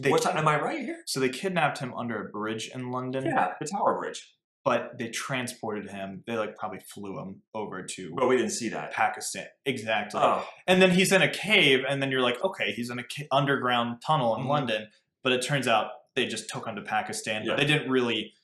They 0.00 0.10
am 0.10 0.48
I 0.48 0.60
right 0.60 0.80
here? 0.80 1.02
so 1.06 1.20
they 1.20 1.28
kidnapped 1.28 1.78
him 1.78 1.94
under 1.94 2.26
a 2.26 2.28
bridge 2.30 2.68
in 2.74 2.90
London, 2.90 3.26
Yeah, 3.26 3.52
the 3.60 3.66
Tower 3.66 3.96
Bridge. 4.00 4.34
But 4.68 4.98
they 4.98 5.08
transported 5.08 5.90
him. 5.90 6.22
They 6.26 6.36
like 6.36 6.56
probably 6.56 6.80
flew 6.80 7.18
him 7.18 7.42
over 7.54 7.82
to 7.82 8.12
But 8.14 8.28
we 8.28 8.36
didn't 8.36 8.52
see 8.52 8.68
that. 8.70 8.92
Pakistan. 8.92 9.46
Exactly. 9.64 10.20
Oh, 10.22 10.46
and 10.66 10.82
then 10.82 10.90
he's 10.90 11.10
in 11.12 11.22
a 11.22 11.28
cave, 11.30 11.84
and 11.88 12.02
then 12.02 12.10
you're 12.10 12.20
like, 12.20 12.42
okay, 12.44 12.72
he's 12.72 12.90
in 12.90 12.98
a 12.98 13.04
ca- 13.04 13.26
underground 13.32 14.02
tunnel 14.06 14.36
in 14.36 14.42
Mhm. 14.42 14.48
London. 14.48 14.88
But 15.22 15.32
it 15.32 15.42
turns 15.42 15.66
out 15.66 15.90
they 16.14 16.26
just 16.26 16.48
took 16.50 16.66
him 16.66 16.76
to 16.76 16.82
Pakistan. 16.82 17.42
Yeah. 17.44 17.52
But 17.52 17.58
they 17.60 17.66
didn't 17.66 17.90
really. 17.90 18.34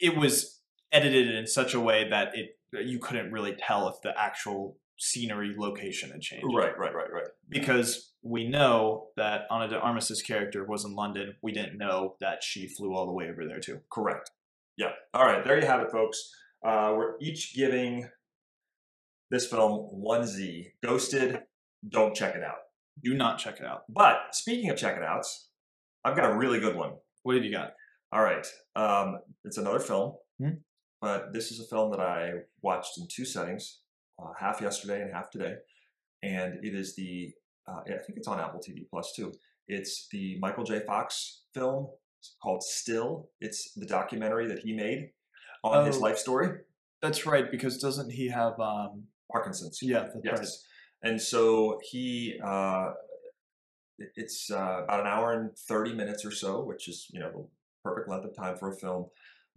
It 0.00 0.16
was 0.16 0.60
edited 0.92 1.34
in 1.34 1.46
such 1.46 1.74
a 1.74 1.80
way 1.80 2.08
that 2.10 2.36
it 2.36 2.58
you 2.72 2.98
couldn't 2.98 3.32
really 3.32 3.54
tell 3.54 3.88
if 3.88 4.00
the 4.02 4.12
actual 4.20 4.76
scenery 4.98 5.54
location 5.56 6.10
had 6.10 6.20
changed. 6.20 6.46
right, 6.54 6.76
right, 6.78 6.94
right, 6.94 7.12
right. 7.12 7.28
Because 7.48 8.12
we 8.22 8.48
know 8.48 9.08
that 9.16 9.42
Ana 9.50 9.68
de 9.68 9.78
Armas's 9.78 10.22
character 10.22 10.64
was 10.64 10.84
in 10.84 10.94
London. 10.94 11.36
We 11.42 11.52
didn't 11.52 11.78
know 11.78 12.16
that 12.20 12.42
she 12.42 12.66
flew 12.66 12.94
all 12.94 13.06
the 13.06 13.12
way 13.12 13.28
over 13.28 13.46
there 13.46 13.60
too. 13.60 13.80
Correct. 13.90 14.30
Yeah. 14.76 14.90
All 15.14 15.24
right, 15.24 15.44
there 15.44 15.58
you 15.60 15.66
have 15.66 15.80
it, 15.80 15.90
folks. 15.90 16.30
Uh, 16.64 16.92
we're 16.96 17.14
each 17.20 17.54
giving 17.54 18.08
this 19.30 19.46
film 19.46 19.86
one 19.90 20.26
Z. 20.26 20.68
Ghosted. 20.84 21.40
Don't 21.88 22.14
check 22.14 22.34
it 22.34 22.42
out. 22.42 22.58
Do 23.02 23.14
not 23.14 23.38
check 23.38 23.60
it 23.60 23.66
out. 23.66 23.82
But 23.88 24.16
speaking 24.32 24.70
of 24.70 24.76
check 24.76 24.96
it 24.96 25.02
outs, 25.02 25.48
I've 26.04 26.16
got 26.16 26.30
a 26.30 26.36
really 26.36 26.60
good 26.60 26.76
one. 26.76 26.92
What 27.22 27.34
have 27.36 27.44
you 27.44 27.52
got? 27.52 27.72
All 28.12 28.22
right. 28.22 28.46
Um, 28.74 29.18
it's 29.44 29.58
another 29.58 29.80
film, 29.80 30.14
Hmm. 30.38 30.58
but 31.00 31.32
this 31.32 31.50
is 31.50 31.60
a 31.60 31.64
film 31.66 31.90
that 31.90 32.00
I 32.00 32.32
watched 32.62 32.98
in 32.98 33.06
two 33.10 33.24
settings, 33.24 33.80
uh, 34.18 34.32
half 34.38 34.60
yesterday 34.60 35.02
and 35.02 35.12
half 35.12 35.30
today. 35.30 35.54
And 36.22 36.64
it 36.64 36.74
is 36.74 36.94
the, 36.96 37.32
uh, 37.68 37.80
I 37.86 37.98
think 37.98 38.16
it's 38.18 38.28
on 38.28 38.40
Apple 38.40 38.60
TV 38.60 38.86
Plus 38.88 39.12
too. 39.14 39.32
It's 39.68 40.08
the 40.10 40.38
Michael 40.40 40.64
J. 40.64 40.80
Fox 40.86 41.42
film 41.52 41.88
called 42.42 42.62
Still. 42.62 43.30
It's 43.40 43.72
the 43.74 43.86
documentary 43.86 44.46
that 44.48 44.60
he 44.60 44.72
made 44.74 45.10
on 45.64 45.86
his 45.86 45.96
Oh. 45.96 46.00
life 46.00 46.18
story, 46.18 46.60
That's 47.02 47.26
right, 47.26 47.50
because 47.50 47.78
doesn't 47.78 48.10
he 48.10 48.28
have? 48.28 48.58
um 48.60 49.08
Parkinson's. 49.30 49.80
Yeah, 49.82 50.04
that's 50.04 50.20
Yes. 50.24 50.38
right. 50.38 51.10
And 51.10 51.20
so 51.20 51.78
he, 51.82 52.40
uh, 52.42 52.92
it's 54.14 54.50
uh, 54.50 54.82
about 54.84 55.00
an 55.00 55.06
hour 55.06 55.32
and 55.32 55.56
30 55.56 55.94
minutes 55.94 56.24
or 56.24 56.30
so, 56.30 56.62
which 56.62 56.88
is, 56.88 57.06
you 57.10 57.20
know, 57.20 57.30
the 57.32 57.48
perfect 57.82 58.08
length 58.08 58.24
of 58.26 58.36
time 58.36 58.56
for 58.56 58.68
a 58.70 58.76
film. 58.76 59.06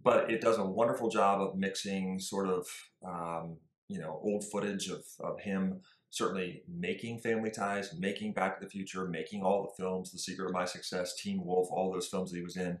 But 0.02 0.30
it 0.30 0.40
does 0.40 0.58
a 0.58 0.64
wonderful 0.64 1.10
job 1.10 1.40
of 1.42 1.56
mixing 1.56 2.18
sort 2.18 2.48
of, 2.48 2.66
um, 3.06 3.58
you 3.88 4.00
know, 4.00 4.18
old 4.22 4.44
footage 4.50 4.88
of, 4.88 5.04
of 5.20 5.40
him 5.40 5.80
certainly 6.10 6.62
making 6.68 7.20
Family 7.20 7.50
Ties, 7.50 7.94
making 7.98 8.32
Back 8.32 8.58
to 8.58 8.64
the 8.64 8.70
Future, 8.70 9.06
making 9.06 9.42
all 9.42 9.62
the 9.62 9.82
films, 9.82 10.10
The 10.12 10.18
Secret 10.18 10.46
of 10.46 10.52
My 10.52 10.64
Success, 10.64 11.14
Teen 11.16 11.44
Wolf, 11.44 11.68
all 11.70 11.92
those 11.92 12.08
films 12.08 12.30
that 12.30 12.36
he 12.36 12.42
was 12.42 12.56
in. 12.56 12.78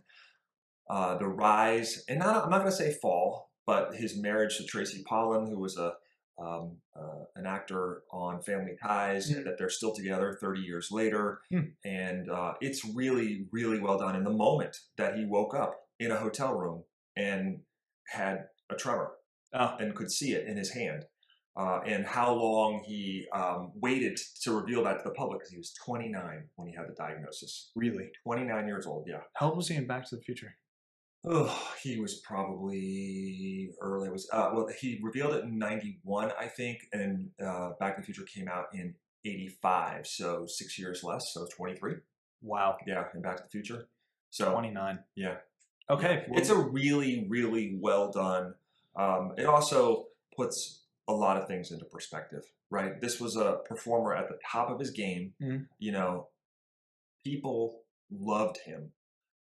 Uh, 0.88 1.16
the 1.18 1.26
rise, 1.26 2.04
and 2.08 2.18
not, 2.18 2.44
I'm 2.44 2.50
not 2.50 2.58
going 2.58 2.70
to 2.70 2.76
say 2.76 2.92
fall, 2.92 3.52
but 3.66 3.94
his 3.94 4.16
marriage 4.16 4.56
to 4.56 4.64
Tracy 4.64 5.04
Pollan, 5.08 5.48
who 5.48 5.58
was 5.58 5.76
a 5.78 5.94
um, 6.38 6.78
uh, 6.98 7.24
an 7.36 7.44
actor 7.44 8.02
on 8.10 8.40
Family 8.40 8.72
Ties, 8.82 9.30
Mm. 9.30 9.44
that 9.44 9.58
they're 9.58 9.68
still 9.68 9.94
together 9.94 10.38
30 10.40 10.60
years 10.62 10.90
later. 10.90 11.40
Mm. 11.52 11.72
And 11.84 12.30
uh, 12.30 12.54
it's 12.62 12.82
really, 12.94 13.46
really 13.52 13.78
well 13.78 13.98
done. 13.98 14.16
In 14.16 14.24
the 14.24 14.30
moment 14.30 14.78
that 14.96 15.16
he 15.18 15.26
woke 15.26 15.54
up 15.54 15.74
in 15.98 16.10
a 16.10 16.16
hotel 16.16 16.54
room 16.54 16.84
and 17.14 17.60
had 18.08 18.46
a 18.70 18.74
tremor 18.74 19.12
Oh, 19.52 19.76
and 19.78 19.94
could 19.94 20.10
see 20.10 20.32
it 20.32 20.46
in 20.46 20.56
his 20.56 20.70
hand, 20.72 21.04
uh, 21.60 21.80
and 21.86 22.06
how 22.06 22.32
long 22.32 22.82
he 22.86 23.26
um, 23.34 23.70
waited 23.74 24.18
to 24.42 24.52
reveal 24.52 24.82
that 24.84 24.98
to 24.98 25.04
the 25.04 25.14
public 25.14 25.40
because 25.40 25.50
he 25.52 25.58
was 25.58 25.74
29 25.84 26.44
when 26.56 26.68
he 26.68 26.74
had 26.74 26.86
the 26.88 26.94
diagnosis. 26.94 27.70
really? 27.76 28.08
29 28.24 28.66
years 28.66 28.86
old, 28.86 29.04
yeah. 29.06 29.20
How 29.34 29.48
old 29.48 29.56
was 29.58 29.68
he 29.68 29.74
in 29.76 29.86
Back 29.86 30.08
to 30.08 30.16
the 30.16 30.22
Future? 30.22 30.56
Oh, 31.26 31.54
he 31.82 32.00
was 32.00 32.14
probably 32.20 33.70
early. 33.82 34.08
It 34.08 34.12
was 34.12 34.26
uh, 34.32 34.50
well, 34.54 34.68
he 34.80 34.98
revealed 35.02 35.34
it 35.34 35.44
in 35.44 35.58
'91, 35.58 36.32
I 36.40 36.46
think, 36.46 36.78
and 36.94 37.28
uh, 37.44 37.72
Back 37.78 37.96
to 37.96 38.00
the 38.00 38.06
Future 38.06 38.22
came 38.22 38.48
out 38.48 38.66
in 38.72 38.94
'85, 39.26 40.06
so 40.06 40.46
six 40.46 40.78
years 40.78 41.04
less, 41.04 41.34
so 41.34 41.46
23. 41.54 41.96
Wow, 42.40 42.78
Yeah, 42.86 43.04
in 43.14 43.20
Back 43.20 43.36
to 43.36 43.42
the 43.42 43.50
Future. 43.50 43.88
So 44.30 44.50
29. 44.50 45.00
yeah, 45.14 45.34
Okay, 45.90 46.24
it's 46.30 46.48
a 46.48 46.56
really, 46.56 47.26
really 47.28 47.76
well 47.78 48.10
done. 48.10 48.54
Um, 48.96 49.34
it 49.36 49.44
also 49.44 50.06
puts 50.34 50.79
a 51.10 51.16
lot 51.16 51.36
of 51.36 51.46
things 51.46 51.70
into 51.72 51.84
perspective, 51.84 52.42
right? 52.70 53.00
This 53.00 53.20
was 53.20 53.36
a 53.36 53.58
performer 53.68 54.14
at 54.14 54.28
the 54.28 54.38
top 54.50 54.70
of 54.70 54.78
his 54.78 54.90
game. 54.90 55.34
Mhm. 55.40 55.68
You 55.78 55.92
know, 55.92 56.28
people 57.24 57.82
loved 58.10 58.58
him, 58.64 58.92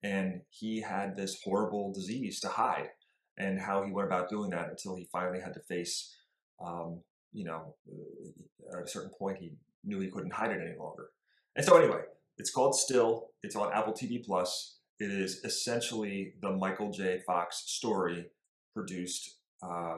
and 0.03 0.41
he 0.49 0.81
had 0.81 1.15
this 1.15 1.41
horrible 1.43 1.93
disease 1.93 2.39
to 2.41 2.49
hide, 2.49 2.89
and 3.37 3.59
how 3.59 3.83
he 3.83 3.91
went 3.91 4.07
about 4.07 4.29
doing 4.29 4.49
that 4.51 4.69
until 4.69 4.95
he 4.95 5.05
finally 5.11 5.39
had 5.39 5.53
to 5.53 5.61
face, 5.61 6.15
um, 6.59 7.03
you 7.31 7.45
know, 7.45 7.75
uh, 7.87 8.77
at 8.77 8.83
a 8.85 8.87
certain 8.87 9.11
point 9.17 9.37
he 9.37 9.53
knew 9.83 9.99
he 9.99 10.09
couldn't 10.11 10.33
hide 10.33 10.51
it 10.51 10.61
any 10.61 10.77
longer. 10.77 11.11
And 11.55 11.65
so 11.65 11.77
anyway, 11.77 12.03
it's 12.37 12.51
called 12.51 12.75
Still. 12.75 13.31
It's 13.43 13.55
on 13.55 13.71
Apple 13.73 13.93
TV 13.93 14.19
Plus. 14.23 14.79
It 14.99 15.11
is 15.11 15.43
essentially 15.45 16.35
the 16.41 16.51
Michael 16.51 16.91
J. 16.91 17.21
Fox 17.25 17.63
story 17.67 18.31
produced 18.73 19.39
uh, 19.63 19.97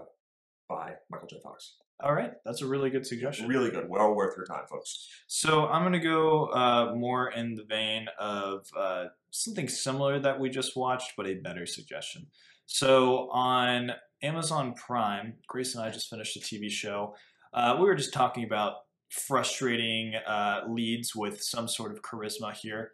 by 0.72 0.94
Michael 1.10 1.28
J. 1.28 1.38
Fox. 1.44 1.76
All 2.04 2.14
right, 2.14 2.32
that's 2.46 2.62
a 2.62 2.68
really 2.68 2.90
good 2.90 3.06
suggestion. 3.06 3.48
Really 3.48 3.70
good. 3.70 3.88
Well 3.88 4.16
worth 4.16 4.36
your 4.36 4.46
time, 4.46 4.66
folks. 4.68 5.08
So 5.28 5.68
I'm 5.68 5.84
going 5.84 5.94
to 5.94 6.00
go 6.00 6.46
uh, 6.48 6.94
more 6.96 7.30
in 7.30 7.56
the 7.56 7.64
vein 7.64 8.08
of 8.20 8.66
uh, 8.76 9.06
something 9.30 9.68
similar 9.68 10.20
that 10.20 10.40
we 10.40 10.50
just 10.50 10.76
watched, 10.76 11.14
but 11.16 11.28
a 11.28 11.36
better 11.36 11.68
suggestion. 11.68 12.26
So 12.66 13.30
on 13.32 13.92
Amazon 14.24 14.74
Prime, 14.74 15.34
Grace 15.48 15.76
and 15.76 15.84
I 15.84 15.92
just 15.92 16.10
finished 16.10 16.38
a 16.38 16.40
TV 16.40 16.72
show. 16.72 17.14
Uh, 17.54 17.76
we 17.80 17.86
were 17.86 17.96
just 17.96 18.14
talking 18.14 18.46
about 18.46 18.76
frustrating 19.10 20.16
uh, 20.26 20.62
leads 20.68 21.16
with 21.16 21.44
some 21.44 21.68
sort 21.68 21.92
of 21.92 22.02
charisma 22.02 22.54
here. 22.54 22.94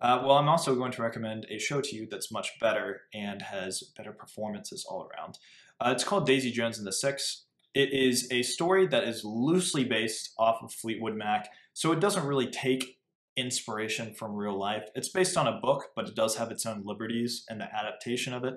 Uh, 0.00 0.20
well, 0.22 0.36
I'm 0.36 0.48
also 0.48 0.74
going 0.76 0.92
to 0.92 1.02
recommend 1.02 1.46
a 1.50 1.58
show 1.58 1.80
to 1.80 1.96
you 1.96 2.06
that's 2.10 2.30
much 2.30 2.50
better 2.60 3.02
and 3.12 3.42
has 3.42 3.82
better 3.96 4.12
performances 4.12 4.86
all 4.88 5.08
around. 5.08 5.38
Uh, 5.80 5.90
it's 5.90 6.04
called 6.04 6.26
Daisy 6.26 6.50
Jones 6.50 6.78
and 6.78 6.86
the 6.86 6.92
Six. 6.92 7.44
It 7.74 7.92
is 7.92 8.28
a 8.32 8.42
story 8.42 8.86
that 8.88 9.04
is 9.04 9.22
loosely 9.24 9.84
based 9.84 10.32
off 10.38 10.58
of 10.62 10.72
Fleetwood 10.72 11.14
Mac, 11.14 11.48
so 11.74 11.92
it 11.92 12.00
doesn't 12.00 12.26
really 12.26 12.48
take 12.50 12.98
inspiration 13.36 14.14
from 14.14 14.34
real 14.34 14.58
life. 14.58 14.88
It's 14.94 15.08
based 15.10 15.36
on 15.36 15.46
a 15.46 15.60
book, 15.60 15.88
but 15.94 16.08
it 16.08 16.16
does 16.16 16.36
have 16.36 16.50
its 16.50 16.66
own 16.66 16.82
liberties 16.84 17.44
in 17.48 17.58
the 17.58 17.72
adaptation 17.72 18.34
of 18.34 18.42
it. 18.44 18.54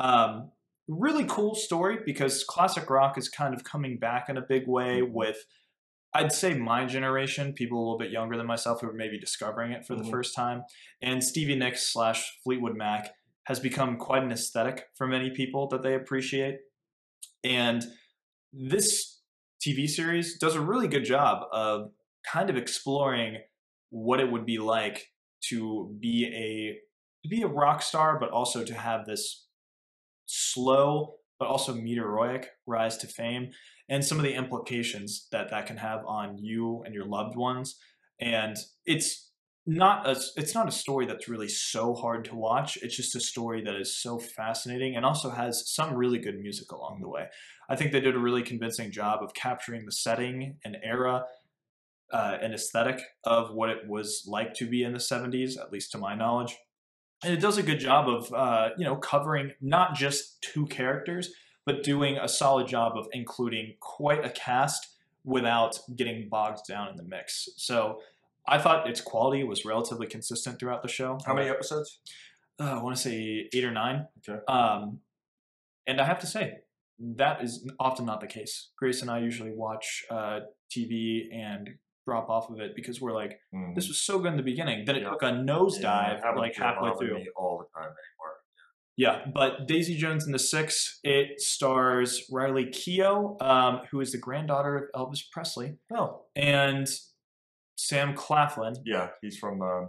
Um, 0.00 0.50
really 0.88 1.24
cool 1.26 1.54
story 1.54 1.98
because 2.04 2.42
classic 2.42 2.90
rock 2.90 3.16
is 3.16 3.28
kind 3.28 3.54
of 3.54 3.62
coming 3.62 3.98
back 3.98 4.28
in 4.28 4.36
a 4.36 4.42
big 4.42 4.66
way 4.66 5.02
with 5.02 5.44
I'd 6.12 6.32
say 6.32 6.54
my 6.54 6.86
generation, 6.86 7.52
people 7.52 7.78
a 7.78 7.82
little 7.82 7.98
bit 7.98 8.10
younger 8.10 8.36
than 8.36 8.44
myself 8.44 8.80
who 8.80 8.88
are 8.88 8.92
maybe 8.92 9.16
discovering 9.16 9.70
it 9.70 9.86
for 9.86 9.94
Mhm. 9.94 10.04
the 10.04 10.10
first 10.10 10.34
time. 10.34 10.64
And 11.00 11.22
Stevie 11.22 11.54
Nicks 11.54 11.86
slash 11.92 12.36
Fleetwood 12.42 12.76
Mac 12.76 13.14
has 13.50 13.58
become 13.58 13.96
quite 13.96 14.22
an 14.22 14.30
aesthetic 14.30 14.84
for 14.94 15.08
many 15.08 15.28
people 15.28 15.66
that 15.66 15.82
they 15.82 15.94
appreciate. 15.94 16.60
And 17.42 17.84
this 18.52 19.22
TV 19.60 19.88
series 19.88 20.38
does 20.38 20.54
a 20.54 20.60
really 20.60 20.86
good 20.86 21.04
job 21.04 21.48
of 21.50 21.90
kind 22.24 22.48
of 22.48 22.56
exploring 22.56 23.38
what 23.90 24.20
it 24.20 24.30
would 24.30 24.46
be 24.46 24.58
like 24.58 25.08
to 25.48 25.92
be 25.98 26.26
a 26.26 26.78
to 27.24 27.28
be 27.28 27.42
a 27.42 27.48
rock 27.48 27.82
star, 27.82 28.20
but 28.20 28.30
also 28.30 28.64
to 28.64 28.74
have 28.74 29.04
this 29.04 29.48
slow 30.26 31.16
but 31.40 31.48
also 31.48 31.74
meteoric 31.74 32.50
rise 32.68 32.98
to 32.98 33.08
fame 33.08 33.50
and 33.88 34.04
some 34.04 34.18
of 34.18 34.22
the 34.22 34.34
implications 34.34 35.26
that 35.32 35.50
that 35.50 35.66
can 35.66 35.78
have 35.78 36.06
on 36.06 36.38
you 36.38 36.84
and 36.84 36.94
your 36.94 37.04
loved 37.04 37.34
ones 37.34 37.80
and 38.20 38.56
it's 38.86 39.29
not 39.66 40.06
a 40.06 40.12
it's 40.36 40.54
not 40.54 40.68
a 40.68 40.72
story 40.72 41.06
that's 41.06 41.28
really 41.28 41.48
so 41.48 41.94
hard 41.94 42.24
to 42.24 42.34
watch 42.34 42.78
it's 42.82 42.96
just 42.96 43.14
a 43.14 43.20
story 43.20 43.62
that 43.62 43.76
is 43.76 43.94
so 43.94 44.18
fascinating 44.18 44.96
and 44.96 45.04
also 45.04 45.30
has 45.30 45.70
some 45.70 45.94
really 45.94 46.18
good 46.18 46.38
music 46.40 46.72
along 46.72 47.00
the 47.00 47.08
way. 47.08 47.26
I 47.68 47.76
think 47.76 47.92
they 47.92 48.00
did 48.00 48.16
a 48.16 48.18
really 48.18 48.42
convincing 48.42 48.90
job 48.90 49.22
of 49.22 49.34
capturing 49.34 49.84
the 49.84 49.92
setting 49.92 50.56
and 50.64 50.76
era 50.82 51.24
uh, 52.12 52.38
and 52.40 52.52
aesthetic 52.52 53.00
of 53.24 53.52
what 53.52 53.70
it 53.70 53.86
was 53.86 54.24
like 54.26 54.54
to 54.54 54.66
be 54.66 54.82
in 54.82 54.92
the 54.92 54.98
70s 54.98 55.58
at 55.58 55.72
least 55.72 55.92
to 55.92 55.98
my 55.98 56.14
knowledge. 56.14 56.56
And 57.22 57.32
it 57.32 57.40
does 57.40 57.58
a 57.58 57.62
good 57.62 57.78
job 57.78 58.08
of 58.08 58.32
uh, 58.32 58.70
you 58.78 58.84
know 58.84 58.96
covering 58.96 59.52
not 59.60 59.94
just 59.94 60.42
two 60.42 60.66
characters 60.66 61.32
but 61.66 61.82
doing 61.82 62.16
a 62.16 62.26
solid 62.26 62.66
job 62.66 62.96
of 62.96 63.06
including 63.12 63.74
quite 63.80 64.24
a 64.24 64.30
cast 64.30 64.96
without 65.24 65.78
getting 65.94 66.28
bogged 66.28 66.66
down 66.66 66.88
in 66.88 66.96
the 66.96 67.02
mix. 67.02 67.48
So 67.56 68.00
i 68.48 68.58
thought 68.58 68.88
its 68.88 69.00
quality 69.00 69.44
was 69.44 69.64
relatively 69.64 70.06
consistent 70.06 70.58
throughout 70.58 70.82
the 70.82 70.88
show 70.88 71.18
How 71.26 71.34
many 71.34 71.48
episodes? 71.48 72.00
uh, 72.60 72.64
i 72.78 72.82
want 72.82 72.96
to 72.96 73.02
say 73.02 73.48
eight 73.52 73.64
or 73.64 73.70
nine 73.72 74.06
Okay. 74.28 74.40
um, 74.48 75.00
and 75.86 76.00
i 76.00 76.04
have 76.04 76.18
to 76.20 76.26
say 76.26 76.58
that 77.16 77.42
is 77.42 77.66
often 77.78 78.04
not 78.06 78.20
the 78.20 78.26
case 78.26 78.70
grace 78.78 79.02
and 79.02 79.10
i 79.10 79.18
usually 79.18 79.52
watch 79.52 80.04
uh, 80.10 80.40
tv 80.74 81.22
and 81.34 81.70
drop 82.06 82.28
off 82.30 82.50
of 82.50 82.58
it 82.60 82.72
because 82.74 83.00
we're 83.00 83.12
like 83.12 83.38
Mm. 83.54 83.74
this 83.74 83.88
was 83.88 84.00
so 84.02 84.18
good 84.18 84.28
in 84.32 84.36
the 84.36 84.42
beginning 84.42 84.84
Then 84.84 84.96
it 84.96 85.02
Yeah. 85.02 85.10
took 85.10 85.22
a 85.22 85.26
nosedive 85.26 86.20
Yeah, 86.22 86.30
like 86.36 86.54
halfway 86.56 86.92
through 86.98 87.24
all 87.36 87.58
the 87.58 87.66
time 87.78 87.90
anymore. 88.02 88.34
yeah, 88.96 89.26
but 89.34 89.66
Daisy 89.68 89.96
Jones 89.96 90.24
and 90.24 90.34
the 90.34 90.38
Six, 90.38 90.98
it 91.04 91.40
stars 91.40 92.26
Riley 92.32 92.66
Keough, 92.66 93.40
um, 93.42 93.80
who 93.90 94.00
is 94.00 94.12
the 94.12 94.18
granddaughter 94.18 94.90
of 94.94 95.08
Elvis 95.08 95.20
Presley, 95.32 95.76
Oh, 95.94 96.22
and 96.36 96.86
Sam 97.88 98.14
Claflin, 98.14 98.74
yeah, 98.84 99.08
he's 99.22 99.38
from. 99.38 99.62
Um, 99.62 99.88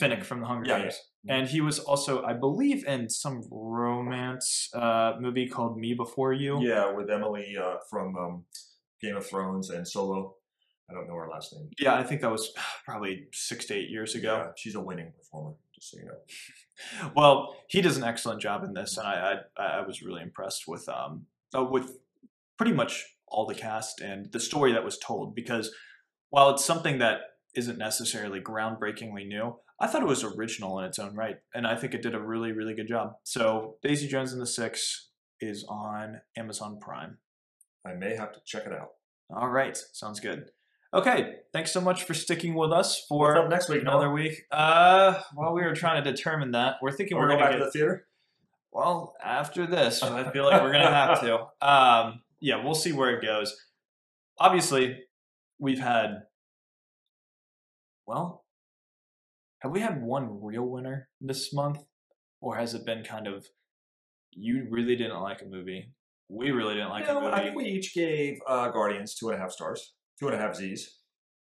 Finnick 0.00 0.24
from 0.24 0.40
The 0.40 0.46
Hunger 0.46 0.68
Yeah, 0.68 0.78
Games. 0.80 1.00
And 1.28 1.46
he 1.46 1.60
was 1.60 1.78
also, 1.78 2.24
I 2.24 2.32
believe, 2.32 2.84
in 2.84 3.08
some 3.08 3.42
romance 3.50 4.68
uh, 4.74 5.12
movie 5.20 5.46
called 5.48 5.78
Me 5.78 5.94
Before 5.94 6.32
You. 6.32 6.60
yeah, 6.60 6.90
with 6.90 7.08
Emily 7.08 7.56
uh, 7.56 7.76
from 7.88 8.16
um, 8.16 8.44
Game 9.00 9.16
of 9.16 9.24
Thrones 9.24 9.70
and 9.70 9.86
Solo. 9.86 10.34
I 10.90 10.94
don't 10.94 11.06
know 11.06 11.14
her 11.14 11.28
last 11.28 11.54
name. 11.54 11.68
Yeah, 11.78 11.94
I 11.94 12.02
think 12.02 12.22
that 12.22 12.30
was 12.32 12.52
probably 12.84 13.26
six 13.32 13.66
to 13.66 13.74
eight 13.74 13.88
years 13.88 14.16
ago. 14.16 14.36
Yeah, 14.36 14.52
she's 14.56 14.74
a 14.74 14.80
winning 14.80 15.12
performer, 15.16 15.54
just 15.74 15.90
so 15.92 15.98
you 15.98 16.06
know. 16.06 16.18
Well, 17.14 17.54
he 17.68 17.80
does 17.80 17.96
an 17.96 18.02
excellent 18.02 18.40
job 18.42 18.64
in 18.64 18.74
this, 18.74 18.98
and 18.98 19.06
I 19.06 19.36
I, 19.56 19.62
I 19.78 19.86
was 19.86 20.02
really 20.02 20.22
impressed 20.22 20.64
with 20.66 20.88
um 20.88 21.26
uh, 21.56 21.62
with 21.62 21.98
pretty 22.58 22.72
much 22.72 23.04
all 23.28 23.46
the 23.46 23.54
cast 23.54 24.00
and 24.00 24.30
the 24.32 24.40
story 24.40 24.72
that 24.72 24.84
was 24.84 24.98
told. 24.98 25.36
Because 25.36 25.70
while 26.34 26.50
it's 26.50 26.64
something 26.64 26.98
that 26.98 27.18
isn't 27.54 27.78
necessarily 27.78 28.40
groundbreakingly 28.40 29.24
new, 29.24 29.54
I 29.80 29.86
thought 29.86 30.02
it 30.02 30.08
was 30.08 30.24
original 30.24 30.80
in 30.80 30.84
its 30.84 30.98
own 30.98 31.14
right, 31.14 31.36
and 31.54 31.64
I 31.64 31.76
think 31.76 31.94
it 31.94 32.02
did 32.02 32.12
a 32.14 32.20
really 32.20 32.50
really 32.50 32.74
good 32.74 32.88
job. 32.88 33.12
So 33.22 33.76
Daisy 33.84 34.08
Jones 34.08 34.32
and 34.32 34.42
the 34.42 34.46
Six 34.46 35.10
is 35.40 35.64
on 35.68 36.20
Amazon 36.36 36.78
Prime. 36.80 37.18
I 37.86 37.94
may 37.94 38.16
have 38.16 38.32
to 38.32 38.40
check 38.44 38.66
it 38.66 38.72
out. 38.72 38.90
All 39.30 39.48
right, 39.48 39.76
sounds 39.92 40.18
good. 40.18 40.46
Okay, 40.92 41.36
thanks 41.52 41.70
so 41.70 41.80
much 41.80 42.02
for 42.02 42.14
sticking 42.14 42.54
with 42.54 42.72
us 42.72 43.04
for 43.08 43.48
next 43.48 43.68
week? 43.68 43.82
another 43.82 44.06
Noah? 44.06 44.14
week. 44.14 44.42
Uh, 44.50 45.20
well, 45.36 45.52
we 45.54 45.62
were 45.62 45.74
trying 45.74 46.02
to 46.02 46.10
determine 46.10 46.50
that. 46.52 46.76
We're 46.82 46.90
thinking 46.92 47.16
We're 47.16 47.24
we're 47.24 47.28
going 47.30 47.40
back 47.40 47.50
get 47.52 47.58
to 47.58 47.64
the 47.66 47.70
theater. 47.70 48.06
well, 48.72 49.14
after 49.24 49.66
this, 49.66 50.02
I 50.02 50.30
feel 50.32 50.44
like 50.46 50.62
we're 50.62 50.72
gonna 50.72 50.90
have 51.04 51.20
to. 51.20 51.46
Um, 51.60 52.22
yeah, 52.40 52.64
we'll 52.64 52.74
see 52.74 52.92
where 52.92 53.10
it 53.16 53.22
goes. 53.22 53.54
Obviously, 54.38 54.98
we've 55.64 55.80
had. 55.80 56.22
Well, 58.06 58.44
have 59.60 59.72
we 59.72 59.80
had 59.80 60.02
one 60.02 60.42
real 60.42 60.66
winner 60.66 61.08
this 61.20 61.52
month, 61.52 61.78
or 62.40 62.56
has 62.56 62.74
it 62.74 62.84
been 62.84 63.02
kind 63.02 63.26
of? 63.26 63.46
You 64.30 64.66
really 64.70 64.94
didn't 64.96 65.20
like 65.20 65.40
a 65.42 65.46
movie. 65.46 65.92
We 66.28 66.50
really 66.50 66.74
didn't 66.74 66.90
like 66.90 67.04
a 67.04 67.14
no, 67.14 67.20
movie. 67.20 67.32
I 67.32 67.42
think 67.44 67.56
we 67.56 67.64
each 67.64 67.94
gave 67.94 68.38
uh, 68.46 68.68
Guardians 68.70 69.14
two 69.14 69.28
and 69.30 69.38
a 69.38 69.40
half 69.40 69.52
stars, 69.52 69.94
two 70.20 70.26
and 70.28 70.34
a 70.34 70.38
half 70.38 70.54
Z's. 70.54 70.98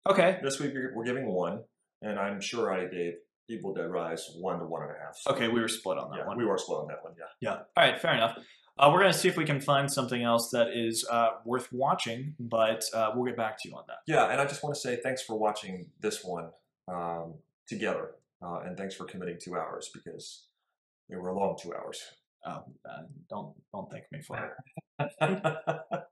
okay. 0.08 0.38
This 0.42 0.58
week 0.58 0.72
we're 0.74 0.92
we're 0.96 1.04
giving 1.04 1.26
one, 1.26 1.60
and 2.02 2.18
I'm 2.18 2.40
sure 2.40 2.72
I 2.72 2.86
gave 2.86 3.12
Evil 3.48 3.72
Dead 3.74 3.90
Rise 3.90 4.24
one 4.40 4.58
to 4.58 4.66
one 4.66 4.82
and 4.82 4.90
a 4.90 4.94
half. 4.94 5.16
So, 5.16 5.32
Okay, 5.32 5.48
we 5.48 5.60
were 5.60 5.68
split 5.68 5.98
on 5.98 6.10
that 6.10 6.18
yeah, 6.18 6.26
one. 6.26 6.38
we 6.38 6.44
were 6.44 6.58
split 6.58 6.78
on 6.80 6.88
that 6.88 7.02
one. 7.02 7.14
Yeah. 7.18 7.50
Yeah. 7.50 7.56
All 7.76 7.90
right. 7.90 8.00
Fair 8.00 8.14
enough. 8.14 8.36
Uh, 8.78 8.90
we're 8.92 9.00
gonna 9.00 9.12
see 9.12 9.28
if 9.28 9.36
we 9.36 9.44
can 9.44 9.60
find 9.60 9.90
something 9.90 10.22
else 10.22 10.50
that 10.50 10.68
is 10.74 11.04
uh, 11.10 11.30
worth 11.44 11.72
watching, 11.72 12.34
but 12.38 12.84
uh, 12.94 13.10
we'll 13.14 13.24
get 13.24 13.36
back 13.36 13.60
to 13.60 13.68
you 13.68 13.74
on 13.74 13.82
that. 13.88 13.98
Yeah, 14.06 14.30
and 14.30 14.40
I 14.40 14.46
just 14.46 14.62
want 14.62 14.74
to 14.74 14.80
say 14.80 14.96
thanks 15.02 15.22
for 15.22 15.36
watching 15.36 15.86
this 16.00 16.22
one 16.24 16.50
um, 16.86 17.34
together, 17.66 18.12
uh, 18.40 18.60
and 18.64 18.76
thanks 18.76 18.94
for 18.94 19.04
committing 19.04 19.38
two 19.42 19.56
hours 19.56 19.90
because 19.92 20.46
they 21.08 21.16
were 21.16 21.30
a 21.30 21.38
long 21.38 21.56
two 21.60 21.74
hours. 21.74 22.00
Oh, 22.46 22.62
uh, 22.88 23.02
don't 23.28 23.54
don't 23.72 23.90
thank 23.90 24.04
me 24.12 24.20
for 24.22 24.52
it. 25.00 25.10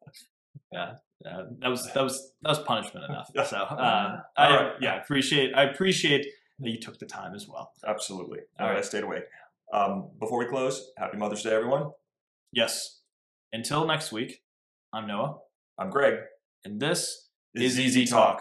Uh, 0.75 1.45
that 1.61 1.69
was 1.69 1.91
that 1.93 2.03
was 2.03 2.33
that 2.43 2.51
was 2.51 2.59
punishment 2.59 3.07
enough. 3.09 3.31
So 3.49 3.57
uh, 3.57 4.21
I 4.37 4.57
right. 4.57 4.73
yeah 4.81 5.01
appreciate 5.01 5.55
I 5.55 5.63
appreciate 5.65 6.27
that 6.59 6.71
you 6.71 6.79
took 6.79 6.99
the 6.99 7.07
time 7.07 7.35
as 7.35 7.49
well. 7.49 7.73
Absolutely. 7.87 8.41
All 8.59 8.67
All 8.67 8.67
right, 8.67 8.75
right. 8.75 8.85
I 8.85 8.87
stayed 8.87 9.05
awake. 9.05 9.25
Um, 9.73 10.11
before 10.21 10.39
we 10.39 10.47
close, 10.47 10.91
happy 10.99 11.17
Mother's 11.17 11.43
Day, 11.43 11.55
everyone. 11.55 11.91
Yes. 12.53 13.01
Until 13.53 13.87
next 13.87 14.13
week, 14.13 14.41
I'm 14.93 15.07
Noah, 15.07 15.39
I'm 15.79 15.91
Greg. 15.91 16.15
and 16.65 16.81
this 16.81 17.29
is 17.55 17.79
Easy 17.79 18.07
Talk. 18.07 18.41